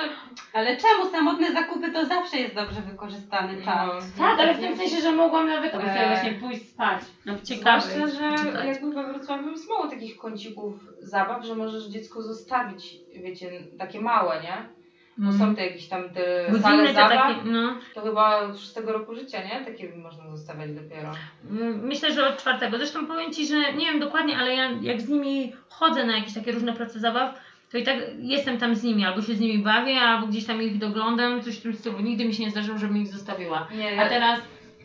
Ale 0.53 0.77
czemu 0.77 1.11
samotne 1.11 1.53
zakupy 1.53 1.93
to 1.93 2.07
zawsze 2.07 2.37
jest 2.37 2.55
dobrze 2.55 2.81
wykorzystany 2.81 3.63
czas? 3.65 4.05
No, 4.19 4.25
Tak, 4.25 4.41
ale 4.41 4.55
w 4.55 4.61
tym 4.61 4.77
sensie, 4.77 5.01
że 5.01 5.13
mogłam 5.13 5.47
nawet 5.47 5.73
sobie 5.73 5.93
Eee. 5.93 6.09
właśnie 6.09 6.33
pójść 6.33 6.69
spać. 6.69 7.01
No 7.27 7.35
ciekawe. 7.45 7.81
Zwłaszcza, 7.81 8.07
że 8.07 8.45
czytać. 8.45 8.67
jakby 8.67 8.93
we 8.93 9.07
Wrocławiu 9.07 9.51
jest 9.51 9.69
mało 9.69 9.89
takich 9.89 10.17
kącików 10.17 10.75
zabaw, 10.99 11.45
że 11.45 11.55
możesz 11.55 11.87
dziecko 11.87 12.23
zostawić, 12.23 12.97
wiecie, 13.23 13.51
takie 13.79 14.01
małe, 14.01 14.43
nie? 14.43 14.80
Bo 15.23 15.33
są 15.33 15.55
te 15.55 15.67
jakieś 15.67 15.89
tam 15.89 16.11
te 16.11 16.47
Godzinne 16.51 16.63
sale 16.63 16.89
te 16.89 16.95
zabaw, 16.95 17.37
takie, 17.37 17.51
no. 17.51 17.75
to 17.95 18.01
chyba 18.01 18.39
od 18.39 18.59
szóstego 18.59 18.93
roku 18.93 19.15
życia, 19.15 19.39
nie? 19.45 19.65
Takie 19.65 19.97
można 19.97 20.31
zostawiać 20.31 20.73
dopiero. 20.73 21.13
Mm, 21.51 21.81
Myślę, 21.87 22.13
że 22.13 22.29
od 22.29 22.39
czwartego. 22.39 22.77
Zresztą 22.79 23.07
powiem 23.07 23.33
Ci, 23.33 23.47
że 23.47 23.73
nie 23.73 23.87
wiem 23.87 24.01
dokładnie, 24.01 24.39
ale 24.39 24.55
ja 24.55 24.71
jak 24.83 25.01
z 25.01 25.09
nimi 25.09 25.53
chodzę 25.69 26.05
na 26.05 26.17
jakieś 26.17 26.35
takie 26.35 26.53
różne 26.53 26.73
prace 26.73 27.01
zabaw, 27.01 27.35
to 27.71 27.79
i 27.79 27.83
tak 27.83 27.97
jestem 28.19 28.59
tam 28.59 28.75
z 28.75 28.83
nimi, 28.83 29.05
albo 29.05 29.23
się 29.23 29.35
z 29.35 29.41
nimi 29.41 29.59
bawię, 29.59 30.01
albo 30.01 30.27
gdzieś 30.27 30.47
tam 30.47 30.63
ich 30.63 30.79
doglądam, 30.79 31.43
coś 31.43 31.59
w 31.59 31.63
tym 31.63 31.75
stylu. 31.75 32.01
Nigdy 32.01 32.25
mi 32.25 32.35
się 32.35 32.45
nie 32.45 32.51
zdarzyło, 32.51 32.79
żebym 32.79 32.97
ich 32.97 33.09
zostawiła. 33.09 33.69
Nie, 33.75 34.03
A 34.03 34.09
teraz 34.09 34.41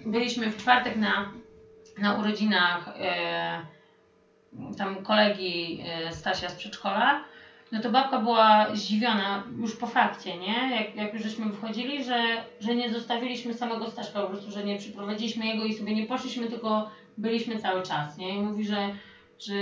byliśmy 0.06 0.52
w 0.52 0.58
czwartek 0.58 0.96
na, 0.96 1.32
na 1.98 2.14
urodzinach 2.14 2.90
e, 3.00 3.60
tam 4.78 4.96
kolegi 4.96 5.84
e, 5.86 6.14
Stasia 6.14 6.50
z 6.50 6.56
przedszkola. 6.56 7.24
No 7.75 7.81
to 7.81 7.89
babka 7.89 8.19
była 8.19 8.68
zdziwiona 8.74 9.44
już 9.62 9.75
po 9.75 9.88
fakcie, 9.88 10.38
nie? 10.38 10.75
Jak, 10.75 10.95
jak 10.95 11.13
już 11.13 11.24
żeśmy 11.24 11.45
wychodzili, 11.45 12.04
że, 12.04 12.24
że 12.60 12.75
nie 12.75 12.89
zostawiliśmy 12.89 13.54
samego 13.54 13.89
Staszka, 13.89 14.22
po 14.22 14.27
prostu, 14.27 14.51
że 14.51 14.63
nie 14.63 14.77
przyprowadziliśmy 14.77 15.45
jego 15.45 15.63
i 15.66 15.74
sobie 15.74 15.95
nie 15.95 16.06
poszliśmy, 16.06 16.48
tylko 16.48 16.89
byliśmy 17.18 17.60
cały 17.60 17.81
czas, 17.83 18.18
nie? 18.18 18.30
I 18.36 18.42
mówi, 18.42 18.66
że, 18.66 18.89
że, 19.39 19.54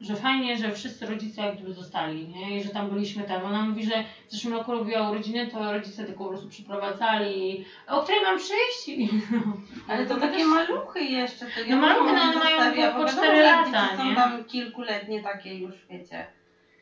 że 0.00 0.16
fajnie, 0.16 0.56
że 0.58 0.72
wszyscy 0.72 1.06
rodzice 1.06 1.42
jak 1.42 1.54
gdyby 1.56 1.72
zostali, 1.72 2.28
nie? 2.28 2.56
I 2.58 2.62
że 2.62 2.68
tam 2.68 2.90
byliśmy 2.90 3.22
tam. 3.22 3.44
Ona 3.44 3.62
mówi, 3.62 3.84
że 3.84 4.04
w 4.28 4.32
zeszłym 4.32 4.54
roku 4.54 4.72
robiła 4.72 5.10
urodziny, 5.10 5.46
to 5.46 5.72
rodzice 5.72 6.04
tylko 6.04 6.24
po 6.24 6.30
prostu 6.30 6.48
przyprowadzali. 6.48 7.64
O 7.88 8.02
której 8.02 8.22
mam 8.22 8.38
przyjść? 8.38 8.88
I, 8.88 9.08
Ale 9.88 10.06
to 10.06 10.14
To 10.14 10.20
takie 10.20 10.36
też- 10.38 10.46
maluchy 10.46 11.00
jeszcze. 11.00 11.46
To 11.46 11.60
No 11.68 11.76
maluchy, 11.76 12.12
no 12.12 12.22
one 12.22 12.36
mają 12.36 12.58
po- 12.58 12.70
po 12.70 12.76
wiadomo, 12.76 13.08
cztery 13.08 13.36
że 13.36 13.42
jak 13.42 13.66
lata, 13.66 13.88
dzieci 13.90 14.08
nie? 14.08 14.10
Są 14.10 14.14
tam 14.14 14.44
kilkuletnie 14.44 15.22
takie 15.22 15.54
już, 15.54 15.74
wiecie, 15.90 16.26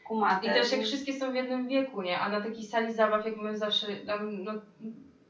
kumate. 0.08 0.46
I 0.46 0.50
też 0.52 0.70
jak 0.72 0.82
wszystkie 0.82 1.12
są 1.12 1.30
w 1.30 1.34
jednym 1.34 1.66
wieku, 1.66 2.02
nie? 2.02 2.18
A 2.18 2.28
na 2.28 2.40
takiej 2.40 2.64
sali 2.64 2.92
zabaw, 2.92 3.24
jak 3.24 3.36
my 3.36 3.56
zawsze, 3.56 3.96
tam, 4.06 4.42
no, 4.44 4.52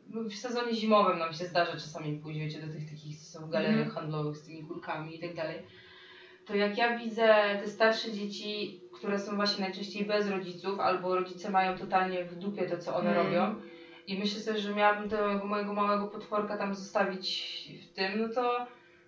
no, 0.07 0.23
w 0.29 0.35
sezonie 0.35 0.75
zimowym 0.75 1.19
nam 1.19 1.33
się 1.33 1.47
zdarza 1.47 1.77
czasami 1.77 2.15
pójść, 2.15 2.39
wiecie, 2.39 2.59
do 2.61 2.69
tych 2.69 2.85
takich, 2.85 3.17
są 3.17 3.45
w 3.47 3.49
galeriach 3.49 3.89
Mhm. 3.89 3.93
handlowych 3.93 4.37
z 4.37 4.43
tymi 4.43 4.63
kulkami 4.63 5.15
i 5.15 5.19
tak 5.19 5.33
dalej. 5.35 5.63
To 6.45 6.55
jak 6.55 6.79
ja 6.79 6.95
widzę 6.95 7.57
te 7.61 7.67
starsze 7.67 8.11
dzieci, 8.13 8.77
które 8.93 9.19
są 9.19 9.37
właśnie 9.37 9.61
najczęściej 9.61 10.05
bez 10.05 10.27
rodziców, 10.27 10.81
albo 10.81 11.15
rodzice 11.15 11.49
mają 11.49 11.75
totalnie 11.75 12.23
w 12.23 12.35
dupie 12.35 12.67
to, 12.67 12.77
co 12.77 12.95
one 12.95 13.13
Mm. 13.13 13.15
robią, 13.15 13.53
i 14.07 14.17
myślę 14.17 14.41
sobie, 14.41 14.59
że 14.59 14.73
miałabym 14.73 15.09
tego 15.09 15.45
mojego 15.45 15.73
małego 15.73 16.07
potworka 16.07 16.57
tam 16.57 16.75
zostawić 16.75 17.69
w 17.83 17.87
tym, 17.95 18.19
no 18.19 18.29
to 18.29 18.63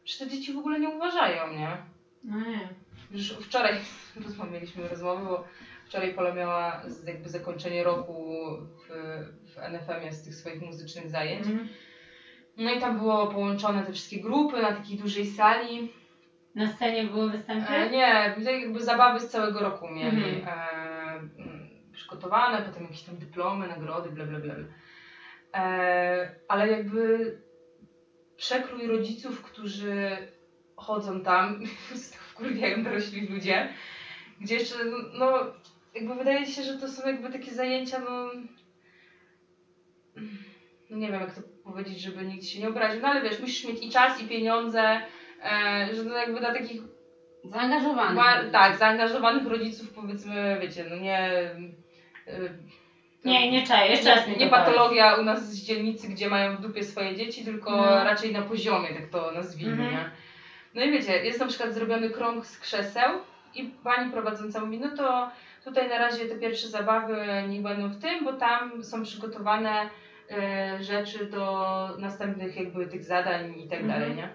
że 0.04 0.16
te 0.16 0.26
dzieci 0.26 0.52
w 0.52 0.58
ogóle 0.58 0.78
nie 0.78 0.88
uważają, 0.88 1.48
nie? 1.48 1.80
No 2.22 2.40
nie. 2.40 2.79
Już 3.10 3.28
wczoraj 3.32 3.74
rozmawialiśmy 4.24 4.88
rozmowy, 4.88 5.24
bo 5.24 5.44
wczoraj 5.86 6.14
Pola 6.14 6.34
miała 6.34 6.82
jakby 7.06 7.28
zakończenie 7.28 7.84
roku 7.84 8.36
w, 8.60 8.88
w 9.54 9.58
NFM-ie 9.58 10.12
z 10.12 10.22
tych 10.24 10.34
swoich 10.34 10.60
muzycznych 10.60 11.10
zajęć. 11.10 11.46
Mhm. 11.46 11.68
No 12.56 12.70
i 12.70 12.80
tam 12.80 12.98
było 12.98 13.26
połączone 13.26 13.82
te 13.82 13.92
wszystkie 13.92 14.20
grupy 14.20 14.62
na 14.62 14.72
takiej 14.72 14.98
dużej 14.98 15.26
sali. 15.26 15.92
Na 16.54 16.72
scenie 16.72 17.04
były 17.04 17.30
występy? 17.30 17.68
E, 17.68 17.90
nie, 17.90 18.34
tak 18.44 18.44
jakby 18.44 18.82
zabawy 18.82 19.20
z 19.20 19.28
całego 19.28 19.60
roku 19.60 19.88
mieli 19.88 20.24
Mhm. 20.38 20.48
e, 20.48 21.12
mm, 21.38 21.68
przygotowane, 21.92 22.62
potem 22.62 22.82
jakieś 22.82 23.02
tam 23.02 23.18
dyplomy, 23.18 23.68
nagrody, 23.68 24.10
bla 24.10 24.24
bla 24.24 24.38
bla. 24.38 24.54
E, 25.54 26.34
ale 26.48 26.68
jakby 26.68 27.34
przekrój 28.36 28.86
rodziców, 28.86 29.42
którzy 29.42 30.16
chodzą 30.76 31.22
tam, 31.22 31.60
wkurwiają 32.40 32.82
dorośli 32.84 33.26
ludzie, 33.28 33.68
gdzie 34.40 34.54
jeszcze, 34.54 34.74
no, 35.18 35.32
jakby 35.94 36.14
wydaje 36.14 36.46
się, 36.46 36.62
że 36.62 36.78
to 36.78 36.88
są 36.88 37.06
jakby 37.08 37.32
takie 37.32 37.50
zajęcia, 37.50 37.98
no, 37.98 38.30
no 40.90 40.96
nie 40.96 41.10
wiem 41.12 41.20
jak 41.20 41.34
to 41.34 41.40
powiedzieć, 41.64 42.00
żeby 42.00 42.24
nikt 42.26 42.44
się 42.46 42.60
nie 42.60 42.68
obraził, 42.68 43.02
no 43.02 43.08
ale 43.08 43.22
wiesz, 43.22 43.40
musisz 43.40 43.64
mieć 43.68 43.82
i 43.84 43.90
czas, 43.90 44.22
i 44.22 44.28
pieniądze, 44.28 45.00
e, 45.42 45.88
że 45.94 46.04
no 46.04 46.14
jakby 46.16 46.40
dla 46.40 46.54
takich 46.54 46.82
Zaangażowany. 47.44 48.16
Ba- 48.16 48.44
tak, 48.52 48.76
zaangażowanych 48.78 49.46
rodziców 49.46 49.92
powiedzmy, 49.92 50.58
wiecie, 50.62 50.84
no 50.90 50.96
nie... 50.96 51.50
y, 52.28 52.50
Nie, 53.24 53.50
nie 53.50 53.66
czaję, 53.66 53.90
jeszcze 53.90 54.14
raz 54.14 54.26
nie 54.26 54.34
powiedz. 54.34 54.50
patologia 54.50 55.14
u 55.14 55.22
nas 55.24 55.50
z 55.52 55.64
dzielnicy, 55.64 56.08
gdzie 56.08 56.28
mają 56.30 56.56
w 56.56 56.60
dupie 56.60 56.84
swoje 56.84 57.16
dzieci, 57.16 57.44
tylko 57.44 57.70
No. 57.70 58.04
raczej 58.04 58.32
na 58.32 58.42
poziomie, 58.42 58.88
tak 58.88 59.08
to 59.08 59.32
nazwijmy, 59.32 59.72
Mhm. 59.72 59.90
nie? 59.92 60.10
No 60.74 60.82
i 60.84 60.90
wiecie, 60.90 61.24
jest 61.24 61.40
na 61.40 61.46
przykład 61.46 61.74
zrobiony 61.74 62.10
krąg 62.10 62.46
z 62.46 62.58
krzeseł 62.58 63.10
i 63.54 63.64
pani 63.64 64.10
prowadząca 64.10 64.60
mówi, 64.64 64.78
no 64.78 64.96
to 64.96 65.30
tutaj 65.64 65.88
na 65.88 65.98
razie 65.98 66.26
te 66.26 66.34
pierwsze 66.34 66.68
zabawy 66.68 67.16
nie 67.48 67.60
będą 67.60 67.88
w 67.88 68.00
tym, 68.00 68.24
bo 68.24 68.32
tam 68.32 68.84
są 68.84 69.02
przygotowane 69.02 69.88
y, 70.78 70.82
rzeczy 70.84 71.26
do 71.26 71.96
następnych 71.98 72.56
jakby 72.56 72.86
tych 72.86 73.04
zadań 73.04 73.60
i 73.60 73.68
tak 73.68 73.80
Mhm. 73.80 74.00
dalej, 74.00 74.16
nie? 74.16 74.28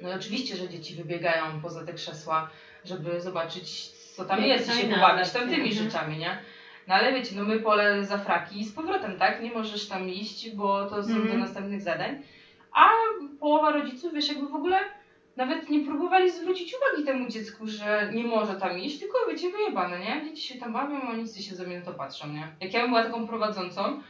No 0.00 0.10
i 0.10 0.12
oczywiście, 0.12 0.56
że 0.56 0.68
dzieci 0.68 0.94
wybiegają 0.94 1.60
poza 1.62 1.84
te 1.84 1.92
krzesła, 1.92 2.50
żeby 2.84 3.20
zobaczyć, 3.20 3.88
co 3.88 4.24
tam 4.24 4.42
jest 4.42 4.68
i 4.68 4.72
się 4.72 4.88
pobawić 4.88 5.30
tamtymi 5.30 5.68
mhm. 5.70 5.72
rzeczami, 5.90 6.18
nie? 6.18 6.38
No 6.86 6.94
ale 6.94 7.12
wiecie, 7.12 7.36
no 7.36 7.44
my 7.44 7.60
pole 7.60 8.04
za 8.04 8.18
fraki 8.18 8.60
i 8.60 8.64
z 8.64 8.72
powrotem, 8.72 9.18
tak? 9.18 9.40
Nie 9.40 9.50
możesz 9.50 9.88
tam 9.88 10.08
iść, 10.08 10.50
bo 10.54 10.84
to 10.84 11.02
są 11.02 11.14
do 11.14 11.20
Mhm. 11.20 11.40
następnych 11.40 11.82
zadań. 11.82 12.22
A 12.72 12.88
połowa 13.40 13.72
rodziców, 13.72 14.14
wiesz, 14.14 14.28
jakby 14.28 14.48
w 14.48 14.54
ogóle 14.54 14.76
nawet 15.40 15.70
nie 15.70 15.84
próbowali 15.84 16.30
zwrócić 16.30 16.74
uwagi 16.74 17.06
temu 17.06 17.28
dziecku, 17.28 17.66
że 17.66 18.10
nie 18.14 18.24
może 18.24 18.54
tam 18.54 18.78
iść, 18.78 18.98
tylko 18.98 19.18
wiecie, 19.30 19.50
wyjebane, 19.50 19.98
nie? 20.00 20.24
Dzieci 20.24 20.54
się 20.54 20.60
tam 20.60 20.72
bawią, 20.72 21.00
oni 21.08 21.28
się 21.28 21.54
ze 21.54 21.66
mnie 21.66 21.78
na 21.78 21.84
to 21.84 21.92
patrzą, 21.92 22.28
nie? 22.28 22.48
Jak 22.60 22.72
ja 22.74 22.80
bym 22.80 22.90
była 22.90 23.04
taką 23.04 23.26
prowadzącą, 23.26 24.02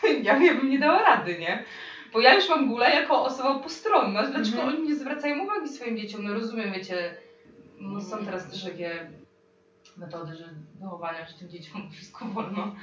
to 0.00 0.06
ja, 0.22 0.38
bym 0.38 0.70
nie 0.70 0.78
dała 0.78 1.02
rady, 1.02 1.38
nie? 1.38 1.64
Bo 2.12 2.20
ja 2.20 2.34
już 2.34 2.48
mam 2.48 2.68
gulę 2.68 2.90
jako 2.90 3.24
osoba 3.24 3.58
postronna. 3.58 4.22
Dlaczego 4.22 4.58
Mhm. 4.58 4.68
oni 4.68 4.88
nie 4.88 4.94
zwracają 4.94 5.44
uwagi 5.44 5.68
swoim 5.68 5.96
dzieciom? 5.98 6.24
No 6.24 6.34
rozumiem, 6.34 6.72
wiecie, 6.72 7.14
no 7.78 8.00
są 8.00 8.24
teraz 8.24 8.50
też 8.50 8.64
takie 8.64 9.10
metody, 9.96 10.36
że 10.36 10.44
wychowania, 10.80 11.26
że 11.26 11.38
tym 11.38 11.48
dzieciom 11.48 11.88
wszystko 11.92 12.24
wolno. 12.24 12.74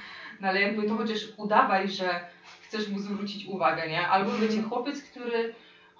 No 0.41 0.47
ale 0.47 0.61
jakby 0.61 0.87
to 0.87 0.95
chociaż 0.95 1.19
udawaj, 1.37 1.89
że 1.89 2.19
chcesz 2.61 2.89
mu 2.89 2.99
zwrócić 2.99 3.45
uwagę, 3.45 3.89
nie? 3.89 4.07
Albo 4.07 4.31
wiecie, 4.31 4.61
chłopiec, 4.61 5.01
który 5.03 5.53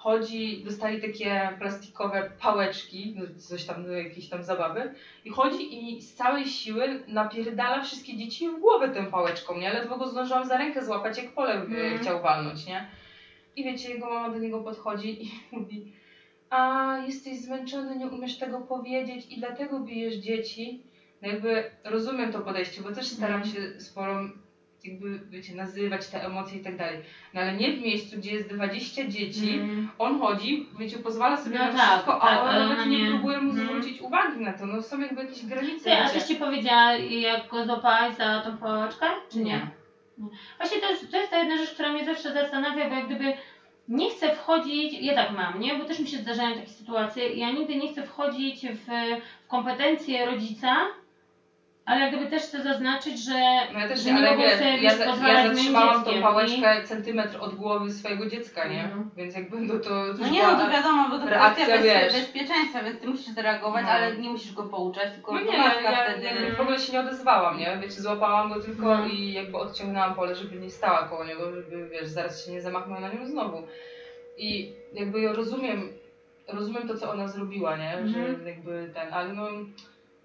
chodzi, 0.06 0.64
dostali 0.66 1.02
takie 1.02 1.56
plastikowe 1.60 2.30
pałeczki, 2.42 3.14
no 3.16 3.24
coś 3.38 3.66
tam, 3.66 3.86
do 3.86 3.92
jakiejś 3.92 4.30
tam 4.30 4.44
zabawy 4.44 4.94
i 5.26 5.30
chodzi 5.30 5.64
i 5.96 6.02
z 6.02 6.14
całej 6.14 6.46
siły 6.48 7.04
napierdala 7.08 7.82
wszystkie 7.82 8.18
dzieci 8.18 8.50
w 8.50 8.60
głowę 8.60 8.90
tą 8.90 9.06
pałeczką, 9.12 9.58
nie? 9.58 9.74
Ledwo 9.74 9.98
go 9.98 10.08
zdążyłam 10.08 10.46
za 10.46 10.58
rękę 10.58 10.86
złapać, 10.86 11.18
jak 11.18 11.32
pole 11.34 11.54
Mhm. 11.54 12.00
chciał 12.00 12.22
walnąć, 12.22 12.68
nie? 12.68 12.88
I 13.56 13.64
wiecie, 13.64 13.90
jego 13.90 14.10
mama 14.10 14.30
do 14.30 14.38
niego 14.40 14.60
podchodzi 14.60 15.24
i 15.24 15.32
mówi 15.52 15.94
a 16.50 16.94
jesteś 17.06 17.40
zmęczony, 17.42 17.96
nie 17.96 18.08
umiesz 18.08 18.38
tego 18.38 18.60
powiedzieć 18.60 19.26
i 19.32 19.38
dlatego 19.38 19.80
bijesz 19.80 20.16
dzieci. 20.16 20.82
No 21.22 21.28
jakby 21.28 21.64
rozumiem 21.84 22.32
to 22.32 22.40
podejście, 22.42 22.82
bo 22.82 22.92
też 22.92 23.08
staram 23.08 23.42
Mhm. 23.42 23.54
się 23.56 23.82
sporo 23.82 24.20
jakby, 24.88 25.20
wiecie, 25.30 25.56
nazywać 25.56 26.08
te 26.08 26.26
emocje 26.26 26.58
i 26.60 26.64
tak 26.64 26.78
dalej. 26.78 27.00
No 27.34 27.42
ale 27.42 27.54
nie 27.54 27.72
w 27.72 27.82
miejscu, 27.82 28.18
gdzie 28.18 28.32
jest 28.32 28.54
20 28.54 29.08
dzieci, 29.08 29.50
Mm. 29.54 29.90
on 30.00 30.20
chodzi, 30.20 30.66
wiecie, 30.80 30.98
pozwala 30.98 31.38
sobie 31.38 31.58
No 31.60 31.66
na 31.66 31.72
tak, 31.72 31.90
wszystko, 31.92 32.22
a 32.22 32.28
tak, 32.28 32.42
on 32.44 32.48
ale 32.50 32.70
nawet 32.70 32.88
nie, 32.88 33.04
nie- 33.04 33.10
próbuje 33.10 33.38
mu 33.42 33.50
Mhm. 33.52 33.68
zwrócić 33.68 34.02
uwagi 34.02 34.40
na 34.40 34.54
to. 34.54 34.66
No 34.66 34.82
są 34.82 35.00
jakby 35.00 35.22
jakieś 35.24 35.46
granice. 35.46 35.84
Ty, 35.84 35.98
a 35.98 36.10
coś 36.10 36.24
ci 36.24 36.36
powiedziała, 36.36 36.94
jak 36.96 37.48
go 37.48 37.66
złapałaś 37.66 38.16
za 38.16 38.42
tą 38.42 38.58
pałeczkę, 38.58 39.06
czy 39.32 39.40
nie? 39.40 39.68
Właśnie 40.58 40.82
to 40.82 40.90
jest, 40.92 41.12
to 41.12 41.18
jest 41.18 41.32
ta 41.32 41.38
jedna 41.40 41.58
rzecz, 41.58 41.70
która 41.74 41.92
mnie 41.94 42.06
zawsze 42.06 42.34
zastanawia, 42.34 42.90
bo 42.90 42.96
jak 42.96 43.06
gdyby 43.06 43.34
nie 43.88 44.10
chcę 44.10 44.36
wchodzić, 44.36 44.94
ja 45.02 45.16
tak 45.16 45.32
mam, 45.32 45.60
nie? 45.60 45.76
Bo 45.76 45.86
też 45.86 46.00
mi 46.00 46.08
się 46.08 46.18
zdarzają 46.18 46.56
takie 46.56 46.70
sytuacje, 46.70 47.30
ja 47.36 47.52
nigdy 47.52 47.76
nie 47.76 47.92
chcę 47.92 48.04
wchodzić 48.04 48.62
w, 48.68 48.86
w 49.46 49.48
kompetencje 49.48 50.26
rodzica, 50.26 50.76
ale 51.86 52.00
jak 52.02 52.12
gdyby 52.16 52.30
też 52.32 52.44
chcę 52.44 52.64
zaznaczyć, 52.64 53.26
że, 53.26 53.34
No 53.74 53.80
ja 53.80 53.88
też 53.88 54.00
że 54.00 54.10
nie, 54.12 54.18
ale 54.18 54.30
mogą 54.32 54.42
wiesz, 54.44 54.58
sobie 54.58 54.78
ja, 54.78 54.96
za- 54.98 55.06
ja 55.28 55.48
zatrzymałam 55.54 56.04
tą 56.04 56.22
pałeczkę 56.22 56.84
centymetr 56.84 57.38
od 57.40 57.56
głowy 57.56 57.92
swojego 57.92 58.30
dziecka, 58.30 58.68
nie? 58.68 58.84
Mhm. 58.84 59.10
Więc 59.16 59.36
jakby 59.36 59.60
no 59.60 59.74
to... 59.80 59.90
to 59.90 60.14
No 60.22 60.28
nie, 60.30 60.44
no 60.44 60.56
to 60.60 60.70
wiadomo, 60.72 61.10
bo 61.10 61.20
to 61.20 61.26
reakcja, 61.30 61.66
kwestia 61.66 61.84
wiesz. 61.84 62.14
bez, 62.14 62.22
bezpieczeństwa, 62.22 62.84
więc 62.84 63.02
ty 63.02 63.08
musisz 63.08 63.34
zareagować, 63.36 63.84
No. 63.86 63.92
ale 63.92 64.18
nie 64.18 64.30
musisz 64.30 64.54
go 64.54 64.64
pouczać, 64.64 65.14
tylko 65.14 65.34
No 65.34 65.40
nie, 65.42 65.52
ja, 65.58 65.64
matka 65.64 65.92
ja 65.92 66.04
wtedy... 66.10 66.26
jakby 66.26 66.52
w 66.56 66.62
ogóle 66.62 66.80
się 66.80 66.94
nie 66.94 67.00
odezwałam, 67.00 67.58
nie? 67.60 67.78
Wiecie, 67.82 68.02
złapałam 68.02 68.50
go 68.50 68.62
tylko 68.62 68.98
No. 68.98 69.06
i 69.08 69.34
jakby 69.34 69.58
odciągnęłam 69.58 70.16
pole, 70.16 70.36
żeby 70.36 70.56
nie 70.60 70.70
stała 70.70 71.04
koło 71.08 71.26
niego, 71.26 71.52
żeby, 71.56 71.90
wiesz, 71.90 72.08
zaraz 72.08 72.46
się 72.46 72.52
nie 72.52 72.62
zamachnął 72.62 73.00
na 73.02 73.14
nią 73.14 73.26
znowu. 73.26 73.64
I 74.38 74.74
jakby 74.94 75.22
ja 75.22 75.34
rozumiem, 75.34 75.94
rozumiem 76.48 76.88
to, 76.88 76.98
co 76.98 77.12
ona 77.12 77.28
zrobiła, 77.28 77.78
nie? 77.78 77.94
Mhm. 77.98 78.10
Że 78.44 78.50
jakby 78.50 78.92
ten, 78.94 79.14
ale 79.14 79.34
no... 79.34 79.48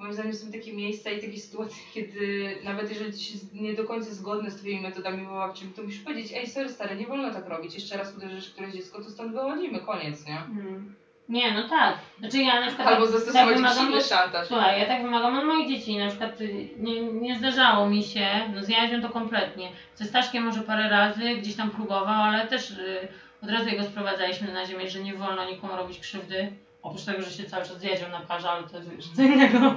Moim 0.00 0.12
zdaniem 0.12 0.34
są 0.34 0.52
takie 0.52 0.72
miejsca 0.72 1.10
i 1.10 1.20
takie 1.20 1.38
sytuacje, 1.38 1.82
kiedy 1.94 2.56
nawet 2.64 2.88
jeżeli 2.88 3.06
jesteś 3.06 3.52
nie 3.52 3.74
do 3.74 3.84
końca 3.84 4.10
zgodny 4.10 4.50
z 4.50 4.56
twoimi 4.56 4.80
metodami 4.80 5.22
wychowawczymi, 5.22 5.72
to 5.72 5.82
musisz 5.82 6.00
powiedzieć, 6.00 6.32
ej 6.36 6.46
sorry 6.46 6.68
stary, 6.68 6.96
nie 6.96 7.06
wolno 7.06 7.34
tak 7.34 7.48
robić, 7.48 7.74
jeszcze 7.74 7.96
raz 7.96 8.16
uderzysz 8.16 8.50
któreś 8.50 8.72
dziecko, 8.74 9.02
to 9.02 9.10
stąd 9.10 9.32
wychodzimy, 9.32 9.80
koniec, 9.80 10.26
nie? 10.26 10.38
Mm. 10.38 10.94
Nie, 11.28 11.52
no 11.52 11.68
tak. 11.68 11.98
Znaczy 12.18 12.38
ja 12.38 12.60
na 12.60 12.66
przykład 12.66 12.88
Albo 12.88 13.06
tak, 13.06 13.12
zastosować 13.12 13.56
tak 13.76 13.94
od, 13.94 14.06
szantaż. 14.06 14.48
Słuchaj, 14.48 14.80
ja 14.80 14.86
tak 14.86 15.02
wymagam 15.02 15.38
od 15.38 15.44
moich 15.44 15.68
dzieci. 15.68 15.96
Na 15.96 16.08
przykład 16.08 16.40
y, 16.40 16.68
nie, 16.76 17.00
nie 17.00 17.38
zdarzało 17.38 17.88
mi 17.88 18.02
się, 18.02 18.26
no 18.54 18.62
z 18.64 18.68
Jadziem 18.68 19.02
to 19.02 19.08
kompletnie. 19.08 19.72
Ze 19.94 20.04
Staszkiem 20.04 20.44
może 20.44 20.60
parę 20.60 20.88
razy 20.88 21.34
gdzieś 21.34 21.56
tam 21.56 21.70
próbował, 21.70 22.22
ale 22.22 22.46
też 22.46 22.70
y, 22.70 23.08
od 23.42 23.50
razu 23.50 23.68
jego 23.68 23.84
sprowadzaliśmy 23.84 24.52
na 24.52 24.66
ziemię, 24.66 24.90
że 24.90 25.00
nie 25.00 25.14
wolno 25.14 25.50
nikomu 25.50 25.76
robić 25.76 25.98
krzywdy. 25.98 26.52
Oprócz 26.82 27.04
tego, 27.04 27.22
że 27.22 27.30
się 27.30 27.44
cały 27.44 27.64
czas 27.64 27.78
z 27.78 27.82
Jadziem 27.82 28.10
naparza, 28.10 28.50
ale 28.50 28.62
to 28.62 28.76
jest 28.76 29.16
co 29.16 29.22
innego. 29.22 29.74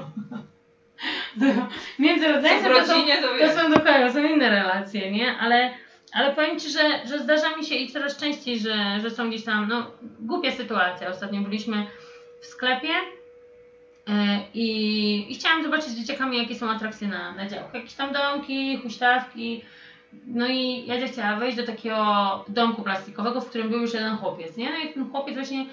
Między 2.00 2.28
rodzeństwem 2.28 2.74
to 2.74 2.86
są 2.86 2.94
to 3.40 3.62
są 3.62 3.72
dokładnie, 3.72 4.12
są 4.12 4.24
inne 4.24 4.50
relacje, 4.50 5.12
nie? 5.12 5.38
Ale, 5.38 5.74
ale 6.14 6.36
powiem 6.36 6.60
Ci, 6.60 6.70
że, 6.70 7.08
że 7.08 7.20
zdarza 7.20 7.58
mi 7.58 7.66
się 7.66 7.76
i 7.76 7.92
coraz 7.92 8.18
częściej, 8.18 8.60
że, 8.60 9.00
że 9.02 9.12
są 9.12 9.30
gdzieś 9.30 9.44
tam, 9.44 9.68
no 9.68 9.92
głupia 10.20 10.52
sytuacja. 10.52 11.10
Ostatnio 11.10 11.42
byliśmy 11.42 11.88
w 12.42 12.46
sklepie 12.46 12.88
yy, 14.08 14.14
i, 14.54 15.32
i 15.32 15.36
chciałam 15.36 15.64
zobaczyć 15.64 15.88
z 15.88 16.00
dzieciakami, 16.00 16.38
jakie 16.38 16.56
są 16.56 16.70
atrakcje 16.70 17.08
na, 17.08 17.32
na 17.32 17.50
działku. 17.50 17.78
Jakieś 17.78 17.94
tam 17.94 18.14
domki, 18.14 18.78
huśtawki. 18.78 19.64
No 20.28 20.48
i 20.48 20.86
Jadzia 20.86 21.08
chciała 21.08 21.36
wejść 21.36 21.58
do 21.58 21.66
takiego 21.66 22.46
domku 22.48 22.82
plastikowego, 22.82 23.42
w 23.42 23.50
którym 23.50 23.70
był 23.70 23.80
już 23.80 23.94
jeden 23.94 24.18
chłopiec, 24.18 24.58
nie? 24.58 24.72
No 24.72 24.78
i 24.78 24.94
ten 24.94 25.12
chłopiec 25.12 25.36
właśnie 25.36 25.66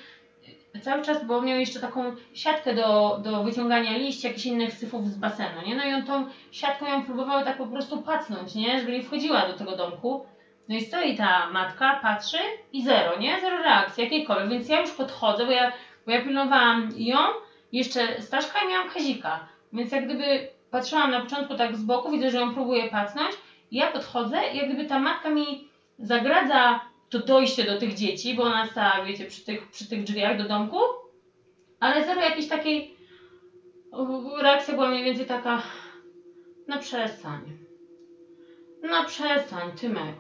cały 0.83 1.03
czas, 1.03 1.27
bo 1.27 1.43
miał 1.43 1.59
jeszcze 1.59 1.81
taką 1.81 2.17
siatkę 2.35 2.75
do, 2.75 3.19
do 3.23 3.45
wyciągania 3.45 3.97
liści, 3.97 4.27
jakichś 4.27 4.47
innych 4.47 4.73
syfów 4.73 5.09
z 5.09 5.19
basenu, 5.19 5.67
nie? 5.67 5.75
No 5.75 5.85
i 5.85 5.93
on 5.93 6.03
tą 6.03 6.27
siatką 6.53 6.87
ją 6.87 7.05
próbował 7.05 7.45
tak 7.45 7.59
po 7.59 7.67
prostu 7.67 8.03
pacnąć, 8.03 8.55
nie? 8.55 8.81
Żeby 8.81 8.93
nie 8.93 9.03
wchodziła 9.03 9.47
do 9.47 9.53
tego 9.53 9.77
domku. 9.77 10.27
No 10.69 10.77
i 10.77 10.81
stoi 10.81 11.17
ta 11.17 11.51
matka, 11.51 11.99
patrzy 12.03 12.39
i 12.73 12.83
zero, 12.83 13.19
nie? 13.19 13.41
Zero 13.41 13.63
reakcji 13.63 14.05
jakiejkolwiek, 14.05 14.49
więc 14.49 14.69
ja 14.69 14.81
już 14.81 14.91
podchodzę, 14.91 15.47
bo 15.47 15.53
ja, 15.53 15.73
bo 16.07 16.13
ja 16.13 16.23
pilnowałam 16.23 16.89
ją, 16.97 17.19
jeszcze 17.73 18.23
Staszka 18.23 18.59
i 18.65 18.69
miałam 18.69 18.91
Kazika. 18.91 19.49
Więc 19.73 19.93
jak 19.93 20.05
gdyby 20.05 20.49
patrzyłam 20.71 21.11
na 21.11 21.21
początku 21.21 21.55
tak 21.55 21.77
z 21.77 21.83
boku, 21.83 22.11
widzę, 22.11 22.31
że 22.31 22.39
ją 22.39 22.55
próbuje 22.55 22.89
pacnąć 22.89 23.33
ja 23.73 23.87
podchodzę 23.87 24.41
i 24.53 24.57
jak 24.57 24.67
gdyby 24.67 24.85
ta 24.85 24.99
matka 24.99 25.31
mi 25.31 25.69
zagradza 25.99 26.81
to 27.11 27.19
dojście 27.19 27.65
do 27.65 27.79
tych 27.79 27.95
dzieci, 27.95 28.35
bo 28.35 28.43
ona 28.43 28.67
stała, 28.67 29.05
wiecie, 29.05 29.25
przy 29.25 29.45
tych, 29.45 29.71
przy 29.71 29.89
tych 29.89 30.05
drzwiach 30.05 30.39
do 30.39 30.49
domku, 30.49 30.79
ale 31.81 32.05
zero 32.05 32.21
jakiejś 32.21 32.49
takiej 32.49 32.95
reakcja 34.43 34.75
była 34.75 34.89
mniej 34.89 35.05
więcej 35.05 35.27
taka 35.27 35.63
no 36.69 36.79
przestań. 36.79 37.41
No 38.83 39.05
przestań, 39.05 39.73
Tymek. 39.73 40.17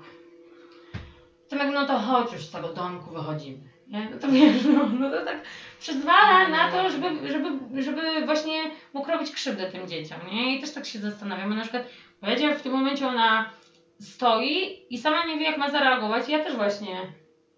Tymek, 1.48 1.68
no 1.72 1.86
to 1.86 1.98
chodź 1.98 2.32
już 2.32 2.44
z 2.44 2.50
tego 2.50 2.68
domku, 2.68 3.10
wychodzimy. 3.10 3.58
Nie? 3.86 4.10
No 4.10 4.18
to 4.18 4.28
wiesz, 4.28 4.64
no, 4.76 4.86
no 4.98 5.10
to 5.10 5.24
tak 5.24 5.42
przyzwala 5.80 6.48
na 6.48 6.72
to, 6.72 6.90
żeby, 6.90 7.28
żeby, 7.28 7.82
żeby 7.82 8.26
właśnie 8.26 8.70
mógł 8.92 9.10
robić 9.10 9.30
krzywdę 9.30 9.70
tym 9.70 9.88
dzieciom, 9.88 10.18
nie? 10.32 10.56
I 10.56 10.60
też 10.60 10.72
tak 10.72 10.86
się 10.86 10.98
zastanawiam, 10.98 11.48
bo 11.48 11.54
na 11.54 11.62
przykład 11.62 11.84
powiedział 12.20 12.54
w 12.54 12.62
tym 12.62 12.72
momencie 12.72 13.08
ona 13.08 13.50
stoi 14.00 14.86
i 14.90 14.98
sama 14.98 15.24
nie 15.24 15.38
wie 15.38 15.44
jak 15.44 15.58
ma 15.58 15.70
zareagować 15.70 16.28
ja 16.28 16.38
też 16.44 16.56
właśnie 16.56 17.06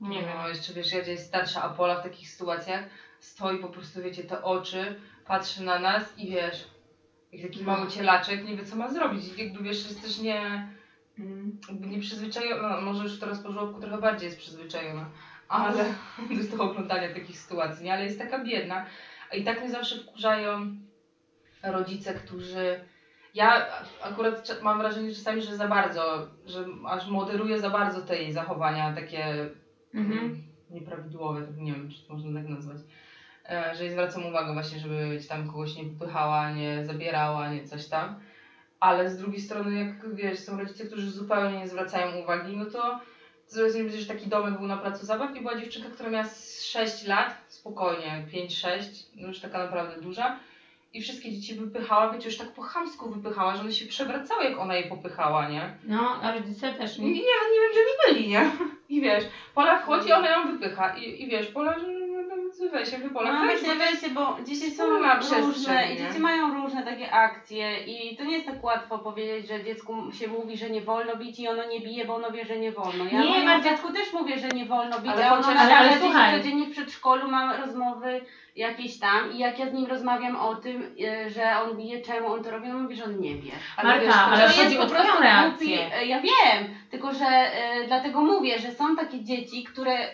nie 0.00 0.20
wiem. 0.20 0.36
No, 0.38 0.48
jeszcze 0.48 0.72
wiesz, 0.72 0.92
Jadzia 0.92 1.12
jest 1.12 1.26
starsza, 1.26 1.62
a 1.62 1.68
Pola 1.68 1.96
w 1.96 2.02
takich 2.02 2.28
sytuacjach 2.28 2.82
stoi 3.20 3.58
po 3.60 3.68
prostu, 3.68 4.02
wiecie, 4.02 4.22
te 4.22 4.42
oczy, 4.42 4.94
patrzy 5.26 5.62
na 5.62 5.78
nas 5.78 6.18
i 6.18 6.30
wiesz, 6.30 6.64
jak 7.32 7.42
taki 7.42 7.60
No. 7.60 7.66
mały 7.66 7.88
cielaczek, 7.88 8.44
nie 8.44 8.56
wie 8.56 8.64
co 8.64 8.76
ma 8.76 8.88
zrobić. 8.88 9.26
I 9.26 9.40
Jakby 9.40 9.62
wiesz, 9.62 9.84
jest 9.84 10.02
też 10.02 10.18
nie, 10.18 10.66
jakby 11.68 11.86
nie 11.86 11.98
przyzwyczajona, 11.98 12.68
no, 12.68 12.80
może 12.80 13.02
już 13.02 13.18
teraz 13.18 13.40
po 13.40 13.50
żłobku 13.52 13.80
trochę 13.80 13.98
bardziej 13.98 14.26
jest 14.26 14.38
przyzwyczajona, 14.38 15.10
ale 15.48 15.84
do 16.44 16.50
tego 16.50 16.64
oglądania 16.64 17.08
takich 17.12 17.38
sytuacji, 17.38 17.84
nie? 17.84 17.92
Ale 17.92 18.04
jest 18.04 18.18
taka 18.18 18.38
biedna. 18.38 18.86
I 19.32 19.42
tak 19.44 19.60
mnie 19.60 19.70
zawsze 19.70 19.96
wkurzają 19.96 20.70
rodzice, 21.62 22.14
którzy 22.14 22.80
ja 23.34 23.66
akurat 24.02 24.58
mam 24.62 24.78
wrażenie 24.78 25.14
czasami, 25.14 25.42
że 25.42 25.56
za 25.56 25.68
bardzo, 25.68 26.26
że 26.46 26.64
aż 26.86 27.06
moderuję 27.06 27.60
za 27.60 27.70
bardzo 27.70 28.00
te 28.00 28.22
jej 28.22 28.32
zachowania 28.32 28.92
takie 28.92 29.50
Mhm. 29.94 30.18
mm, 30.18 30.42
nieprawidłowe, 30.70 31.46
tak 31.46 31.56
nie 31.56 31.72
wiem, 31.72 31.90
czy 31.90 32.06
to 32.06 32.12
można 32.12 32.40
tak 32.40 32.48
nazwać. 32.48 32.78
E, 33.50 33.74
że 33.74 33.84
jej 33.84 33.92
zwracam 33.92 34.26
uwagę 34.26 34.52
właśnie, 34.52 34.78
żeby 34.78 35.20
tam 35.28 35.46
kogoś 35.46 35.76
nie 35.76 35.84
popychała, 35.84 36.50
nie 36.50 36.84
zabierała, 36.84 37.48
nie 37.52 37.64
coś 37.64 37.86
tam. 37.86 38.20
Ale 38.80 39.10
z 39.10 39.18
drugiej 39.18 39.40
strony, 39.40 39.74
jak 39.74 40.14
wiesz, 40.14 40.38
są 40.38 40.58
rodzice, 40.58 40.84
którzy 40.84 41.10
zupełnie 41.10 41.58
nie 41.58 41.68
zwracają 41.68 42.22
uwagi, 42.22 42.56
no 42.56 42.64
to 42.64 43.00
będzie, 43.56 44.00
że 44.00 44.06
taki 44.06 44.26
domek 44.28 44.58
był 44.58 44.66
na 44.66 44.76
placu 44.76 45.04
zabaw 45.04 45.36
i 45.36 45.40
była 45.40 45.56
dziewczynka, 45.60 45.90
która 45.90 46.10
miała 46.10 46.24
z 46.24 46.62
6 46.62 47.04
lat, 47.06 47.44
spokojnie, 47.48 48.26
5-6, 48.32 49.06
no 49.16 49.28
już 49.28 49.40
taka 49.40 49.58
naprawdę 49.58 50.00
duża. 50.00 50.38
I 50.94 51.02
wszystkie 51.02 51.32
dzieci 51.32 51.54
wypychała, 51.54 52.12
wiecie, 52.12 52.28
już 52.28 52.38
tak 52.38 52.52
po 52.52 52.62
chamsku 52.62 53.10
wypychała, 53.10 53.54
że 53.54 53.60
one 53.60 53.72
się 53.72 53.86
przewracały, 53.86 54.44
jak 54.44 54.58
ona 54.58 54.74
je 54.74 54.88
popychała, 54.88 55.48
nie? 55.48 55.76
No, 55.84 56.20
a 56.22 56.32
rodzice 56.32 56.72
też 56.72 56.98
nie. 56.98 57.06
nie, 57.06 57.12
nie 57.14 57.60
wiem, 57.60 57.70
gdzie 57.72 57.80
oni 57.80 58.14
byli, 58.14 58.28
nie? 58.28 58.50
I 58.96 59.00
wiesz, 59.00 59.24
Pola 59.54 59.78
wchodzi, 59.78 60.12
ona 60.12 60.30
ją 60.30 60.52
wypycha. 60.52 60.96
I, 60.96 61.22
i 61.22 61.26
wiesz, 61.26 61.46
Pola, 61.46 61.76
no, 62.62 62.68
no, 62.68 62.68
zbywaj 62.68 62.86
się 62.86 62.98
wypola. 62.98 63.32
No 63.32 63.44
bo 64.14 64.36
dzieci 64.44 64.70
są 64.70 64.84
różne 65.46 65.92
i 65.92 65.96
dzieci 65.98 66.20
mają 66.20 66.54
różne 66.54 66.82
takie 66.82 67.10
akcje 67.12 67.84
i 67.86 68.16
to 68.16 68.24
nie 68.24 68.32
jest 68.34 68.46
tak 68.46 68.64
łatwo 68.64 68.98
powiedzieć, 68.98 69.48
że 69.48 69.64
dziecku 69.64 70.12
się 70.12 70.28
mówi, 70.28 70.56
że 70.56 70.70
nie 70.70 70.80
wolno 70.80 71.16
bić 71.16 71.40
i 71.40 71.48
ono 71.48 71.64
nie 71.64 71.80
bije, 71.80 72.04
bo 72.04 72.14
ono 72.14 72.30
wie, 72.30 72.44
że 72.44 72.58
nie 72.58 72.72
wolno. 72.72 73.04
Ja 73.04 73.10
Nie, 73.10 73.28
mojemu 73.28 73.44
Marta- 73.46 73.70
dziecku 73.70 73.92
też 73.92 74.12
mówię, 74.12 74.38
że 74.38 74.48
nie 74.48 74.64
wolno 74.64 75.00
bić, 75.00 75.12
Ale 75.12 75.32
ono 75.32 75.46
ale- 75.46 75.60
ale 75.60 75.74
ale, 75.76 75.98
słuchaj. 76.00 76.38
codziennie 76.38 76.66
w 76.66 76.70
przedszkolu 76.70 77.28
mam 77.30 77.50
rozmowy 77.60 78.20
jakieś 78.56 78.98
tam 78.98 79.32
i 79.32 79.38
jak 79.38 79.58
ja 79.58 79.70
z 79.70 79.72
nim 79.72 79.86
rozmawiam 79.86 80.36
o 80.36 80.54
tym, 80.54 80.94
e, 81.04 81.30
że 81.30 81.42
on 81.64 81.76
bije, 81.76 82.00
czemu 82.02 82.32
on 82.32 82.44
to 82.44 82.50
robi, 82.50 82.70
on 82.70 82.82
mówi, 82.82 82.96
że 82.96 83.04
on 83.04 83.20
nie 83.20 83.34
wie. 83.34 83.52
Marta, 83.82 84.24
ale 84.24 84.42
to 84.48 84.48
chodzi 84.48 84.60
jest 84.62 84.76
o 84.76 84.82
po 84.82 84.86
twoją 84.86 85.02
prostu 85.04 85.22
reakcję. 85.22 85.94
E, 85.94 86.06
ja 86.06 86.20
wiem, 86.20 86.74
tylko 86.90 87.12
że 87.14 87.26
e, 87.26 87.84
dlatego 87.86 88.20
mówię, 88.20 88.58
że 88.58 88.72
są 88.72 88.96
takie 88.96 89.24
dzieci, 89.24 89.64
które, 89.64 90.08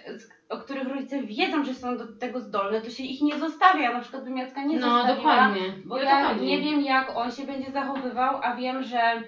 o 0.48 0.58
których 0.58 0.88
rodzice 0.88 1.22
wiedzą, 1.22 1.64
że 1.64 1.74
są 1.74 1.96
do 1.96 2.06
tego 2.06 2.40
zdolne, 2.40 2.80
to 2.80 2.90
się 2.90 3.02
ich 3.02 3.20
nie 3.22 3.38
zostawia. 3.38 3.80
Ja 3.82 3.92
na 3.92 4.00
przykład 4.00 4.24
bym 4.24 4.36
Jacka 4.38 4.64
nie 4.64 4.76
No 4.78 4.90
zostawiła, 4.90 5.16
dokładnie. 5.16 5.72
bo 5.84 5.96
to 5.96 6.02
ja 6.02 6.28
chodzi. 6.28 6.44
nie 6.46 6.58
wiem 6.60 6.80
jak 6.82 7.16
on 7.16 7.30
się 7.32 7.46
będzie 7.46 7.70
zachowywał, 7.70 8.40
a 8.42 8.56
wiem, 8.56 8.82
że 8.82 9.22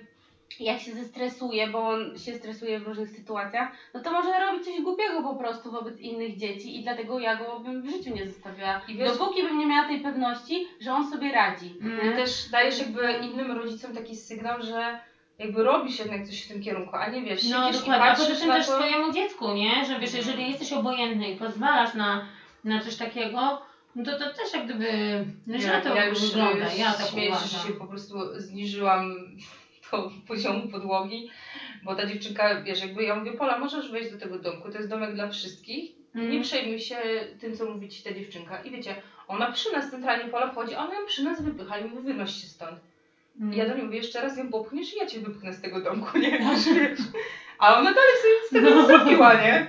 jak 0.61 0.81
się 0.81 0.93
zestresuje, 0.93 1.67
bo 1.67 1.89
on 1.89 2.19
się 2.19 2.35
stresuje 2.35 2.81
w 2.81 2.87
różnych 2.87 3.11
sytuacjach, 3.11 3.69
no 3.95 4.01
to 4.01 4.11
może 4.13 4.41
robić 4.41 4.65
coś 4.65 4.81
głupiego 4.83 5.23
po 5.23 5.35
prostu 5.35 5.71
wobec 5.71 6.01
innych 6.01 6.37
dzieci 6.37 6.81
i 6.81 6.83
dlatego 6.83 7.19
ja 7.21 7.37
go 7.37 7.61
bym 7.61 7.83
w 7.83 7.91
życiu 7.91 8.15
nie 8.15 8.27
zostawiała. 8.27 8.81
I 8.89 8.95
wiesz- 8.97 9.19
Dopóki 9.19 9.43
bym 9.43 9.59
nie 9.59 9.67
miała 9.67 9.89
tej 9.89 10.01
pewności, 10.01 10.67
że 10.81 10.93
on 10.93 11.11
sobie 11.11 11.33
radzi. 11.33 11.75
Mm. 11.83 12.13
I 12.13 12.17
też 12.17 12.49
dajesz 12.51 12.79
jakby 12.79 13.13
innym 13.13 13.53
rodzicom 13.53 13.95
taki 13.95 14.17
sygnał, 14.17 14.63
że 14.63 14.99
jakby 15.41 15.63
robisz 15.65 15.99
jednak 15.99 16.27
coś 16.27 16.43
w 16.45 16.49
tym 16.49 16.63
kierunku, 16.63 16.97
a 16.97 17.11
nie 17.11 17.23
wiesz, 17.23 17.51
No 17.51 17.67
siedzisz 17.67 17.83
i 17.83 17.85
dokładnie, 17.85 18.07
a 18.07 18.11
poza 18.11 18.23
patrzysz 18.23 18.39
tym 18.39 18.49
na 18.49 18.55
też 18.55 18.67
to... 18.67 18.77
swojemu 18.77 19.13
dziecku, 19.13 19.53
nie? 19.53 19.85
Że 19.87 19.99
wiesz, 20.01 20.15
jeżeli 20.15 20.51
jesteś 20.51 20.73
obojętny 20.73 21.31
i 21.31 21.37
pozwalasz 21.37 21.95
na, 21.95 22.27
na 22.65 22.81
coś 22.81 22.97
takiego, 22.97 23.63
no 23.95 24.05
to 24.05 24.19
to 24.19 24.35
też 24.35 24.55
jak 24.55 24.65
gdyby 24.65 24.87
no 25.47 25.59
źle 25.59 25.83
to 25.83 25.95
ja 25.95 26.05
już 26.05 26.21
wygląda, 26.21 26.73
y, 26.73 26.77
ja 26.77 26.93
tak 26.93 27.07
śmieję 27.07 27.31
się, 27.31 27.39
że 27.39 27.47
uważam. 27.47 27.67
się 27.73 27.79
po 27.79 27.87
prostu 27.87 28.41
zniżyłam 28.41 29.15
do 29.93 30.11
poziomu 30.29 30.69
podłogi, 30.69 31.31
bo 31.85 31.95
ta 31.95 32.07
dziewczynka, 32.07 32.63
wiesz, 32.63 32.81
jakby 32.81 33.03
ja 33.03 33.17
mówię, 33.17 33.33
Pola, 33.33 33.59
możesz 33.59 33.93
wejść 33.93 34.13
do 34.13 34.19
tego 34.19 34.39
domku, 34.39 34.71
to 34.71 34.77
jest 34.79 34.91
domek 34.91 35.15
dla 35.15 35.29
wszystkich, 35.29 36.01
Mm. 36.15 36.31
nie 36.31 36.41
przejmuj 36.41 36.81
się 36.81 36.97
tym, 37.41 37.57
co 37.57 37.65
mówi 37.71 37.89
ci 37.89 38.03
ta 38.03 38.13
dziewczynka. 38.13 38.63
I 38.63 38.71
wiecie, 38.71 38.95
ona 39.29 39.53
przy 39.53 39.73
nas 39.73 39.91
centralnie 39.91 40.25
Pola 40.25 40.53
wchodzi, 40.53 40.75
a 40.75 40.85
ona 40.85 40.95
ją 40.95 41.07
przy 41.07 41.25
nas 41.25 41.43
wypycha 41.43 41.79
i 41.79 41.85
mówi, 41.85 42.03
wynoś 42.03 42.35
się 42.35 42.47
stąd. 42.47 42.81
Mm. 43.41 43.53
Ja 43.53 43.67
do 43.67 43.75
niej 43.75 43.85
mówię, 43.85 43.99
jeszcze 43.99 44.21
raz 44.21 44.39
ją 44.39 44.49
popchniesz 44.51 44.95
i 44.95 44.99
ja 44.99 45.07
cię 45.07 45.21
wypchnę 45.21 45.53
z 45.53 45.61
tego 45.63 45.81
domku, 45.81 46.19
nie? 46.19 46.31
Wiesz? 46.39 46.99
A 47.59 47.79
ona 47.79 47.93
dalej 47.93 48.13
sobie 48.23 48.35
z 48.47 48.51
tego 48.51 48.81
nie 48.81 48.87
zrobiła, 48.87 49.35
nie? 49.35 49.67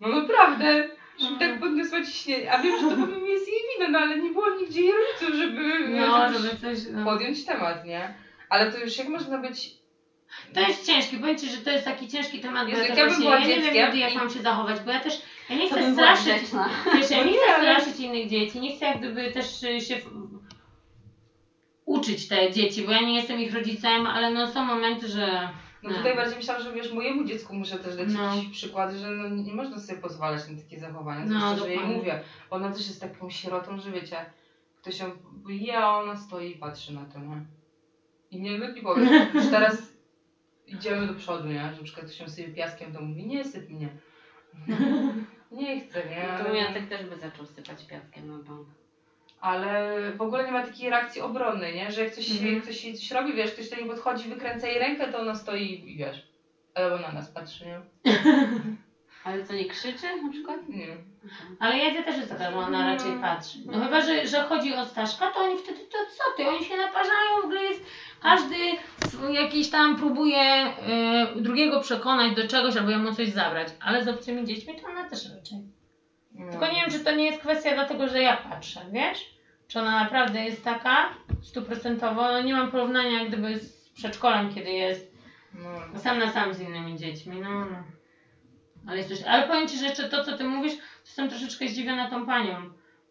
No 0.00 0.08
naprawdę. 0.08 0.88
Żeby 1.20 1.38
tak 1.38 1.60
podniosła 1.60 2.04
ciśnienie. 2.04 2.52
A 2.52 2.58
wiem, 2.62 2.80
że 2.80 2.96
to 2.96 3.06
pewnie 3.06 3.30
jest 3.30 3.48
jej 3.48 3.56
wina, 3.74 3.88
no 3.90 3.98
ale 3.98 4.18
nie 4.18 4.30
było 4.30 4.56
nigdzie 4.60 4.80
jej 4.80 4.92
rodziców, 4.92 5.34
żeby, 5.34 5.88
No, 5.88 6.32
żeby 6.32 6.48
coś... 6.56 6.78
No. 6.92 7.04
podjąć 7.04 7.44
temat, 7.44 7.84
nie? 7.84 8.14
Ale 8.48 8.72
to 8.72 8.78
już 8.78 8.98
jak 8.98 9.08
można 9.08 9.38
być... 9.38 9.70
To 10.54 10.60
jest 10.60 10.86
ciężki, 10.86 11.16
powiem 11.16 11.38
Ci, 11.38 11.48
że 11.48 11.56
to 11.56 11.70
jest 11.70 11.84
taki 11.84 12.08
ciężki 12.08 12.40
temat, 12.40 12.64
bo 12.64 12.70
Jezu, 12.70 12.82
ja, 12.82 12.88
też 12.88 12.98
ja 12.98 13.06
bym 13.06 13.22
właśnie, 13.22 13.50
ja 13.50 13.56
nie 13.56 13.62
wiem 13.72 13.84
nigdy 13.84 13.98
jak 13.98 14.12
i- 14.12 14.16
mam 14.16 14.30
się 14.30 14.40
zachować, 14.40 14.80
bo 14.80 14.90
ja 14.90 15.00
też, 15.00 15.22
ja 15.50 15.56
nie 15.56 15.68
To 15.68 15.74
chcę 15.76 15.92
straszyć, 15.92 16.42
wiesz, 16.94 17.10
ja 17.10 17.18
No 17.18 17.24
nie 17.24 17.32
nie, 17.32 17.38
chcę 17.38 17.60
straszyć 17.60 18.00
innych 18.00 18.28
dzieci, 18.28 18.60
nie 18.60 18.76
chcę 18.76 18.84
jak 18.84 18.98
gdyby 18.98 19.32
też 19.32 19.60
się 19.60 19.96
uczyć 21.98 22.28
te 22.28 22.52
dzieci, 22.52 22.82
bo 22.82 22.92
ja 22.92 23.00
nie 23.00 23.14
jestem 23.14 23.40
ich 23.40 23.54
rodzicem, 23.54 24.06
ale 24.06 24.30
no 24.30 24.52
są 24.52 24.64
momenty, 24.64 25.08
że... 25.08 25.48
No 25.82 25.90
Nie. 25.90 25.96
tutaj 25.96 26.16
bardziej 26.16 26.36
myślałam, 26.36 26.62
że 26.62 26.72
wiesz, 26.72 26.92
mojemu 26.92 27.24
dziecku 27.24 27.54
muszę 27.54 27.78
też 27.78 27.96
dać 27.96 28.08
No. 28.08 28.32
że 28.98 29.10
no, 29.10 29.28
nie 29.28 29.54
można 29.54 29.78
sobie 29.78 30.00
pozwalać 30.00 30.48
na 30.48 30.62
takie 30.62 30.78
zachowania. 30.80 31.24
No, 31.26 31.38
Zwłaszcza, 31.38 31.64
że 31.64 31.70
jej 31.70 31.86
mówię. 31.86 32.20
Ona 32.50 32.72
też 32.72 32.86
jest 32.86 33.00
taką 33.00 33.30
sierotą, 33.30 33.80
że 33.80 33.90
wiecie, 33.90 34.16
ktoś 34.76 35.00
ją 35.00 35.10
je, 35.48 35.78
a 35.78 35.98
ona 35.98 36.16
stoi 36.16 36.50
i 36.50 36.58
patrzy 36.58 36.92
na 36.94 37.04
to, 37.04 37.18
nie? 37.18 37.44
I 38.30 38.40
nie 38.40 38.58
lepiej 38.58 38.82
powiem, 38.82 39.08
że 39.44 39.50
teraz 39.50 39.92
idziemy 40.66 41.06
do 41.06 41.14
przodu, 41.14 41.48
nie? 41.48 41.70
Że 41.70 41.76
na 41.76 41.82
przykład 41.84 42.06
ktoś 42.06 42.20
ją 42.20 42.28
sobie 42.28 42.48
piaskiem, 42.48 42.92
to 42.92 43.00
mówi, 43.00 43.26
nie 43.26 43.44
syp 43.44 43.68
mnie. 43.68 43.88
Nie 45.50 45.80
chcę, 45.80 46.02
nie? 46.10 46.28
To 46.38 46.48
Ale, 46.48 46.58
Jacek 46.58 46.88
też 46.88 47.06
by 47.06 47.16
zaczął 47.16 47.46
sypać 47.46 47.86
piaskiem 47.86 48.28
na 48.28 48.38
bank. 48.38 48.68
Ale 49.40 49.92
w 50.12 50.22
ogóle 50.22 50.44
nie 50.46 50.52
ma 50.52 50.62
takiej 50.66 50.90
reakcji 50.90 51.20
obronnej, 51.20 51.74
nie? 51.74 51.92
Że 51.92 52.02
jak 52.04 52.12
ktoś, 52.12 52.30
Mhm. 52.30 52.60
ktoś 52.60 52.84
jej 52.84 52.94
coś 52.94 53.10
robi, 53.10 53.32
wiesz, 53.32 53.52
ktoś 53.52 53.70
do 53.70 53.76
niej 53.76 53.86
podchodzi, 53.86 54.28
wykręca 54.28 54.66
jej 54.66 54.78
rękę, 54.78 55.12
to 55.12 55.18
ona 55.18 55.34
stoi 55.34 55.90
i 55.90 55.96
wiesz. 55.96 56.28
Albo 56.74 56.98
na 56.98 57.12
nas 57.12 57.30
patrzy, 57.30 57.64
nie? 57.66 57.80
Ale 59.24 59.44
co, 59.44 59.52
nie 59.54 59.64
krzyczy 59.64 60.06
na 60.22 60.30
przykład? 60.32 60.68
Nie. 60.68 60.86
Ale 61.60 61.78
Jadzia 61.78 62.02
też 62.02 62.16
jest 62.16 62.28
taka, 62.28 62.50
że 62.50 62.56
ona 62.56 62.86
raczej 62.94 63.12
patrzy. 63.20 63.58
No 63.66 63.84
chyba, 63.84 64.00
że, 64.00 64.26
że 64.26 64.42
chodzi 64.42 64.74
o 64.74 64.84
Staszka, 64.84 65.30
to 65.30 65.40
oni 65.40 65.58
wtedy, 65.58 65.78
to 65.78 65.98
co 66.16 66.24
ty, 66.36 66.48
oni 66.48 66.64
się 66.64 66.76
naparzają, 66.76 67.40
w 67.42 67.44
ogóle 67.44 67.62
jest, 67.62 67.82
każdy 68.22 68.54
jakiś 69.32 69.70
tam 69.70 69.96
próbuje 69.96 70.66
y, 71.36 71.40
drugiego 71.42 71.80
przekonać 71.80 72.34
do 72.36 72.48
czegoś, 72.48 72.76
albo 72.76 72.90
jemu 72.90 73.14
coś 73.14 73.28
zabrać, 73.28 73.68
ale 73.80 74.04
z 74.04 74.08
obcymi 74.08 74.44
dziećmi 74.46 74.80
to 74.80 74.88
ona 74.88 75.08
też 75.10 75.24
raczej. 75.36 75.58
No. 76.38 76.50
Tylko 76.50 76.66
nie 76.66 76.80
wiem, 76.80 76.90
czy 76.90 77.00
to 77.00 77.14
nie 77.14 77.24
jest 77.24 77.40
kwestia 77.40 77.74
dlatego, 77.74 78.08
że 78.08 78.22
ja 78.22 78.36
patrzę, 78.36 78.80
wiesz? 78.92 79.30
Czy 79.68 79.80
ona 79.80 80.02
naprawdę 80.04 80.44
jest 80.44 80.64
taka 80.64 81.08
stuprocentowo, 81.42 82.22
no 82.22 82.42
nie 82.42 82.54
mam 82.54 82.70
porównania 82.70 83.18
jak 83.18 83.28
gdyby 83.28 83.58
z 83.58 83.90
przedszkolem, 83.90 84.54
kiedy 84.54 84.70
jest 84.70 85.18
No. 85.94 86.00
sam 86.00 86.18
na 86.18 86.32
sam 86.32 86.54
z 86.54 86.60
innymi 86.60 86.96
dziećmi, 86.98 87.40
no, 87.40 87.50
no. 87.60 87.82
Ale 88.86 88.96
jest 88.96 89.08
coś, 89.08 89.22
ale 89.22 89.48
powiem 89.48 89.68
Ci, 89.68 89.78
że 89.78 89.86
jeszcze 89.86 90.08
to, 90.08 90.24
co 90.24 90.36
Ty 90.38 90.44
mówisz, 90.44 90.76
to 90.76 90.82
jestem 91.06 91.28
troszeczkę 91.28 91.68
zdziwiona 91.68 92.10
tą 92.10 92.26
panią 92.26 92.70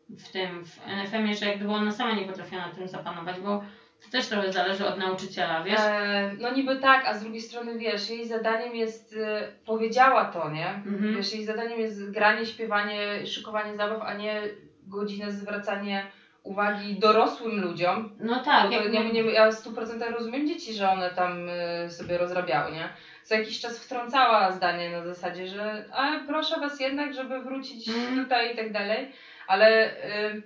w 0.10 0.32
tym, 0.32 0.66
w 0.66 0.80
NFM-ie, 0.88 1.36
że 1.36 1.46
jak 1.46 1.56
gdyby 1.58 1.74
ona 1.74 1.92
sama 1.92 2.12
nie 2.14 2.26
potrafiła 2.26 2.68
na 2.68 2.76
tym 2.76 2.88
zapanować, 2.88 3.40
bo 3.40 3.64
to 4.04 4.10
też 4.10 4.28
trochę 4.28 4.52
zależy 4.52 4.86
od 4.86 4.98
nauczyciela, 4.98 5.62
wiesz? 5.62 5.80
E, 5.80 6.30
no 6.38 6.50
niby 6.50 6.76
tak, 6.76 7.06
a 7.06 7.14
z 7.14 7.20
drugiej 7.20 7.42
strony 7.42 7.78
wiesz, 7.78 8.10
jej 8.10 8.26
zadaniem 8.26 8.76
jest, 8.76 9.16
e, 9.20 9.48
powiedziała 9.66 10.26
to, 10.26 10.50
nie? 10.50 10.68
Mhm. 10.68 11.16
Wiesz, 11.16 11.32
jej 11.32 11.44
zadaniem 11.44 11.80
jest 11.80 12.12
granie, 12.12 12.46
śpiewanie, 12.46 13.26
szykowanie 13.26 13.76
zabaw, 13.76 14.02
a 14.02 14.14
nie 14.14 14.42
godzinę 14.84 15.32
zwracanie 15.32 16.04
uwagi 16.44 16.96
dorosłym 17.00 17.60
ludziom. 17.62 18.10
No 18.20 18.40
tak, 18.40 18.72
jak 18.72 18.92
nie, 18.92 19.12
nie, 19.12 19.22
ja 19.22 19.52
w 19.52 19.56
100% 19.56 20.12
rozumiem 20.12 20.48
dzieci, 20.48 20.74
że 20.74 20.90
one 20.90 21.10
tam 21.10 21.50
e, 21.50 21.90
sobie 21.90 22.18
rozrabiały, 22.18 22.72
nie? 22.72 22.90
Co 23.24 23.36
jakiś 23.36 23.60
czas 23.60 23.80
wtrącała 23.80 24.52
zdanie 24.52 24.90
na 24.90 25.04
zasadzie, 25.04 25.48
że 25.48 25.86
a 25.92 26.20
proszę 26.28 26.60
was 26.60 26.80
jednak, 26.80 27.14
żeby 27.14 27.40
wrócić 27.42 27.88
Mhm. 27.88 28.24
tutaj 28.24 28.54
i 28.54 28.56
tak 28.56 28.72
dalej, 28.72 29.12
ale 29.48 29.92
y, 29.92 30.42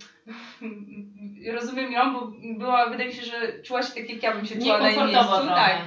rozumiem 1.53 1.91
ją, 1.91 2.13
bo 2.13 2.31
była, 2.57 2.85
wydaje 2.85 3.09
mi 3.09 3.15
się, 3.15 3.23
że 3.23 3.53
czuła 3.63 3.81
się 3.81 3.93
tak 3.93 4.09
jak 4.09 4.23
ja 4.23 4.31
bym 4.31 4.45
się 4.45 4.59
czuła 4.59 4.79
na 4.79 4.89
jej 4.89 4.97
miejscu. 4.97 5.23
trochę. 5.27 5.47
Tak, 5.55 5.77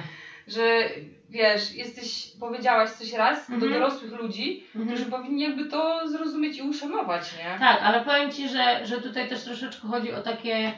że 0.47 0.83
wiesz, 1.29 1.71
jesteś, 1.71 2.27
powiedziałaś 2.39 2.89
coś 2.89 3.13
raz 3.13 3.47
do 3.49 3.55
Mhm. 3.55 3.73
dorosłych 3.73 4.11
ludzi, 4.11 4.63
Mhm. 4.75 4.95
którzy 4.95 5.11
powinni 5.11 5.41
jakby 5.41 5.65
to 5.65 6.07
zrozumieć 6.07 6.57
i 6.57 6.61
uszanować, 6.61 7.33
nie? 7.37 7.59
Tak, 7.59 7.79
ale 7.83 8.03
powiem 8.03 8.31
Ci, 8.31 8.49
że, 8.49 8.85
że 8.85 9.01
tutaj 9.01 9.29
też 9.29 9.43
troszeczkę 9.43 9.87
chodzi 9.87 10.13
o 10.13 10.21
takie, 10.21 10.71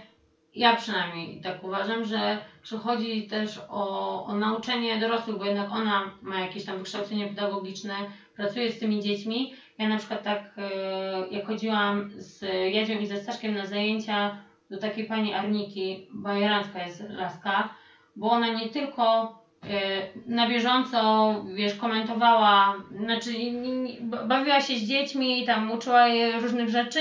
ja 0.58 0.76
przynajmniej 0.76 1.42
tak 1.42 1.64
uważam, 1.64 2.06
że, 2.06 2.38
że 2.64 2.78
chodzi 2.78 3.28
też 3.28 3.60
o, 3.70 4.26
o 4.26 4.36
nauczenie 4.36 5.00
dorosłych, 5.00 5.38
bo 5.38 5.46
jednak 5.46 5.72
ona 5.72 6.12
ma 6.22 6.40
jakieś 6.40 6.66
tam 6.66 6.78
wykształcenie 6.78 7.28
pedagogiczne, 7.28 7.94
pracuje 8.36 8.72
z 8.72 8.80
tymi 8.80 9.04
dziećmi. 9.04 9.54
Ja 9.78 9.90
na 9.90 9.98
przykład 9.98 10.24
tak, 10.24 10.52
e, 10.58 11.28
jak 11.32 11.46
chodziłam 11.48 12.10
z 12.16 12.42
Jadzią 12.74 13.00
i 13.00 13.06
ze 13.06 13.18
Staszkiem 13.18 13.56
na 13.56 13.66
zajęcia 13.66 14.38
do 14.70 14.78
takiej 14.78 15.06
pani 15.06 15.34
Arniki, 15.34 16.08
bajerancka 16.14 16.84
jest 16.84 17.10
laska, 17.10 17.70
bo 18.16 18.30
ona 18.30 18.50
nie 18.50 18.70
tylko 18.70 19.37
na 20.26 20.50
bieżąco, 20.50 21.36
wiesz, 21.54 21.76
komentowała, 21.76 22.76
znaczy 22.92 23.32
bawiła 24.02 24.62
się 24.62 24.76
z 24.76 24.84
dziećmi, 24.84 25.46
tam 25.46 25.72
uczyła 25.72 26.08
je 26.08 26.40
różnych 26.40 26.70
rzeczy, 26.70 27.00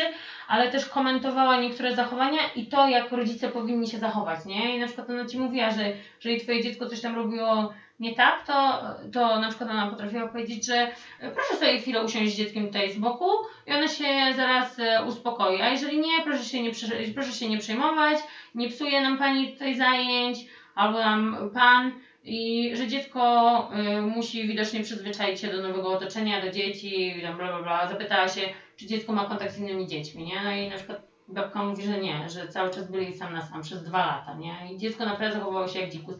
ale 0.48 0.70
też 0.70 0.86
komentowała 0.86 1.60
niektóre 1.60 1.96
zachowania 1.96 2.40
i 2.56 2.66
to, 2.66 2.88
jak 2.88 3.12
rodzice 3.12 3.48
powinni 3.48 3.88
się 3.88 3.98
zachować, 3.98 4.44
nie? 4.44 4.76
I 4.76 4.80
na 4.80 4.86
przykład 4.86 5.10
ona 5.10 5.26
Ci 5.26 5.38
mówiła, 5.38 5.70
że 5.70 5.92
jeżeli 6.24 6.40
Twoje 6.40 6.62
dziecko 6.62 6.86
coś 6.86 7.00
tam 7.00 7.14
robiło 7.14 7.72
nie 8.00 8.14
tak, 8.14 8.46
to, 8.46 8.82
to 9.12 9.40
na 9.40 9.48
przykład 9.48 9.70
ona 9.70 9.90
potrafiła 9.90 10.28
powiedzieć, 10.28 10.66
że 10.66 10.76
e, 11.20 11.30
proszę 11.30 11.56
sobie 11.56 11.78
chwilę 11.78 12.04
usiąść 12.04 12.32
z 12.32 12.36
dzieckiem 12.36 12.66
tutaj 12.66 12.92
z 12.92 12.98
boku 12.98 13.30
i 13.66 13.72
ona 13.72 13.88
się 13.88 14.04
zaraz 14.36 14.78
e, 14.78 15.04
uspokoi, 15.04 15.62
a 15.62 15.68
jeżeli 15.68 15.98
nie, 15.98 16.22
proszę 16.24 16.44
się 16.44 16.62
nie, 16.62 16.70
proszę 17.14 17.32
się 17.32 17.48
nie 17.48 17.58
przejmować, 17.58 18.18
nie 18.54 18.68
psuje 18.68 19.00
nam 19.00 19.18
Pani 19.18 19.52
tutaj 19.52 19.74
zajęć, 19.74 20.38
albo 20.74 20.98
nam 20.98 21.50
Pan, 21.54 21.92
i 22.26 22.70
że 22.76 22.86
dziecko 22.86 23.70
y, 23.98 24.02
musi 24.02 24.48
widocznie 24.48 24.82
przyzwyczaić 24.82 25.40
się 25.40 25.50
do 25.50 25.62
nowego 25.62 25.88
otoczenia, 25.88 26.40
do 26.40 26.50
dzieci, 26.50 27.14
bla 27.20 27.32
bla 27.32 27.62
bla. 27.62 27.88
Zapytała 27.88 28.28
się, 28.28 28.40
czy 28.76 28.86
dziecko 28.86 29.12
ma 29.12 29.24
kontakt 29.24 29.52
z 29.52 29.58
innymi 29.58 29.86
dziećmi, 29.86 30.24
nie? 30.24 30.42
No 30.44 30.52
i 30.52 30.68
na 30.68 30.76
przykład 30.76 31.00
babka 31.28 31.64
mówi, 31.64 31.82
że 31.82 31.98
nie, 31.98 32.28
że 32.28 32.48
cały 32.48 32.70
czas 32.70 32.90
byli 32.90 33.16
sam 33.16 33.32
na 33.32 33.42
sam 33.42 33.62
przez 33.62 33.84
dwa 33.84 34.06
lata, 34.06 34.34
nie? 34.34 34.72
I 34.72 34.78
dziecko 34.78 35.04
naprawdę 35.04 35.34
zachowywało 35.34 35.68
się 35.68 35.80
jak 35.80 35.90
dzikus. 35.90 36.16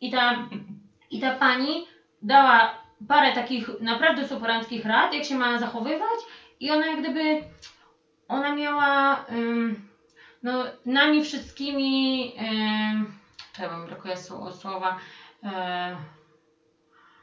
I 0.00 0.10
ta, 0.10 0.48
i 1.10 1.20
ta 1.20 1.34
pani 1.34 1.86
dała 2.22 2.74
parę 3.08 3.32
takich 3.32 3.70
naprawdę 3.80 4.28
superanckich 4.28 4.84
rad, 4.84 5.14
jak 5.14 5.24
się 5.24 5.34
ma 5.34 5.58
zachowywać 5.58 6.20
i 6.60 6.70
ona 6.70 6.86
jak 6.86 7.00
gdyby 7.00 7.40
ona 8.28 8.54
miała 8.54 9.24
ym, 9.32 9.88
no, 10.42 10.64
nami 10.86 11.24
wszystkimi, 11.24 12.32
ym, 12.38 13.12
bo 13.70 13.78
mi 13.78 13.86
brakuje 13.86 14.14
sł- 14.14 14.52
słowa, 14.52 14.98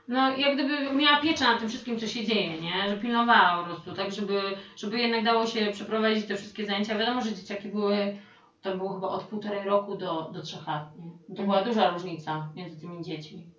no 0.07 0.37
jak 0.37 0.53
gdyby 0.53 0.93
miała 0.93 1.21
pieczę 1.21 1.45
nad 1.45 1.59
tym 1.59 1.69
wszystkim, 1.69 1.99
co 1.99 2.07
się 2.07 2.25
dzieje, 2.25 2.61
nie? 2.61 2.89
Że 2.89 2.97
pilnowała 2.97 3.59
po 3.59 3.65
prostu, 3.65 3.93
tak 3.93 4.11
żeby, 4.11 4.41
żeby 4.77 4.99
jednak 4.99 5.23
dało 5.23 5.45
się 5.45 5.71
przeprowadzić 5.71 6.25
te 6.25 6.35
wszystkie 6.35 6.65
zajęcia. 6.65 6.97
Wiadomo, 6.97 7.21
że 7.21 7.33
dzieciaki 7.33 7.67
były, 7.67 8.17
to 8.61 8.77
było 8.77 8.93
chyba 8.93 9.07
od 9.07 9.23
półtorej 9.23 9.63
roku 9.63 9.95
do, 9.95 10.29
do 10.33 10.41
trzech 10.41 10.67
lat, 10.67 10.83
nie? 10.97 11.35
To 11.35 11.43
była 11.43 11.63
duża 11.63 11.89
różnica 11.89 12.49
między 12.55 12.81
tymi 12.81 13.03
dziećmi. 13.03 13.57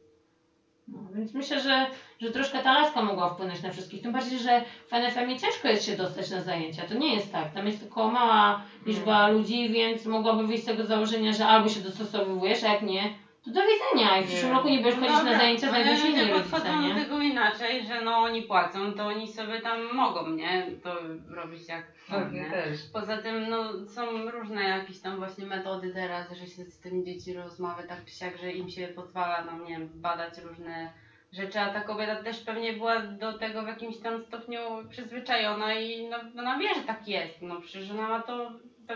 No, 0.89 0.99
więc 1.15 1.35
myślę, 1.35 1.61
że, 1.61 1.87
że 2.21 2.31
troszkę 2.31 2.59
ta 2.59 2.73
laska 2.73 3.03
mogła 3.03 3.31
wpłynąć 3.31 3.63
na 3.63 3.71
wszystkich. 3.71 4.03
Tym 4.03 4.13
bardziej, 4.13 4.39
że 4.39 4.63
w 4.91 4.93
NFM 4.93 5.39
ciężko 5.39 5.69
jest 5.69 5.85
się 5.85 5.97
dostać 5.97 6.31
na 6.31 6.43
zajęcia. 6.43 6.87
To 6.89 6.95
nie 6.95 7.15
jest 7.15 7.33
tak. 7.33 7.55
Tam 7.55 7.67
jest 7.67 7.81
tylko 7.81 8.11
mała 8.11 8.63
liczba 8.87 9.29
ludzi, 9.29 9.69
więc 9.69 10.07
mogłaby 10.07 10.47
wyjść 10.47 10.63
z 10.63 10.67
tego 10.67 10.87
założenia, 10.87 11.33
że 11.33 11.47
albo 11.47 11.69
się 11.69 11.81
dostosowujesz, 11.81 12.65
a 12.65 12.73
jak 12.73 12.83
nie, 12.83 13.15
to 13.49 13.55
do 13.55 13.61
widzenia. 13.67 14.19
I 14.19 14.25
w 14.25 14.29
przyszłym 14.29 14.53
roku 14.53 14.69
nie 14.69 14.79
będziesz 14.79 14.95
chodzić 14.95 15.11
na 15.11 15.19
Dobra, 15.19 15.39
zajęcia, 15.39 15.79
ludzie 15.79 16.09
inni 16.09 16.21
rodzice, 16.21 16.41
podchodzą 16.41 16.83
do 16.83 16.89
nie? 16.89 16.95
tego 16.95 17.21
inaczej, 17.21 17.87
że 17.87 18.01
no 18.01 18.17
oni 18.17 18.43
płacą, 18.43 18.93
to 18.93 19.07
oni 19.07 19.33
sobie 19.33 19.61
tam 19.61 19.95
mogą, 19.95 20.31
nie? 20.31 20.67
To 20.83 20.97
robić 21.29 21.69
jak 21.69 21.93
chcą, 21.93 22.15
Pewnie 22.15 22.41
nie? 22.41 22.51
też. 22.51 22.79
Poza 22.93 23.19
tym, 23.19 23.51
no, 23.51 23.87
są 23.87 24.31
różne 24.31 24.63
jakieś 24.63 25.01
tam 25.01 25.17
właśnie 25.17 25.47
metody 25.47 25.95
teraz, 25.95 26.33
że 26.33 26.47
się 26.47 26.65
z 26.65 26.81
tymi 26.81 27.05
dzieci 27.05 27.35
rozmawia 27.35 27.83
tak 27.83 28.05
czy 28.05 28.15
siak, 28.15 28.39
że 28.39 28.53
im 28.53 28.71
się 28.71 28.89
pozwala, 28.89 29.45
no 29.45 29.65
nie 29.65 29.71
wiem, 29.71 29.89
badać 29.95 30.39
różne 30.39 30.93
rzeczy, 31.33 31.61
a 31.61 31.73
ta 31.73 31.81
kobieta 31.81 32.23
też 32.23 32.41
pewnie 32.41 32.73
była 32.73 33.01
do 33.01 33.39
tego 33.39 33.63
w 33.63 33.67
jakimś 33.67 33.99
tam 33.99 34.25
stopniu 34.25 34.61
przyzwyczajona 34.91 35.75
i 35.75 36.09
no, 36.09 36.17
ona 36.39 36.59
wie, 36.59 36.75
że 36.75 36.81
tak 36.81 37.09
jest, 37.09 37.43
no 37.43 37.61
przecież 37.61 37.91
ona 37.91 38.09
ma 38.09 38.23
to 38.23 38.51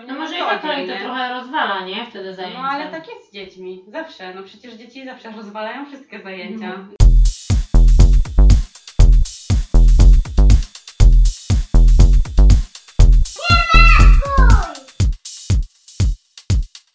No 0.09 0.15
może 0.15 0.37
i 0.37 0.39
tak 0.39 0.65
ale 0.65 0.87
to 0.87 1.05
trochę 1.05 1.29
rozwala, 1.29 1.87
nie? 1.87 2.07
Wtedy 2.07 2.35
zajęcia. 2.35 2.63
No 2.63 2.69
ale 2.69 2.91
tak 2.91 3.09
jest 3.09 3.29
z 3.29 3.33
dziećmi, 3.33 3.85
zawsze, 3.89 4.35
no 4.35 4.43
przecież 4.43 4.75
dzieci 4.75 5.05
zawsze 5.05 5.31
rozwalają 5.31 5.87
wszystkie 5.87 6.23
zajęcia. 6.23 6.67
Mhm. 6.67 7.02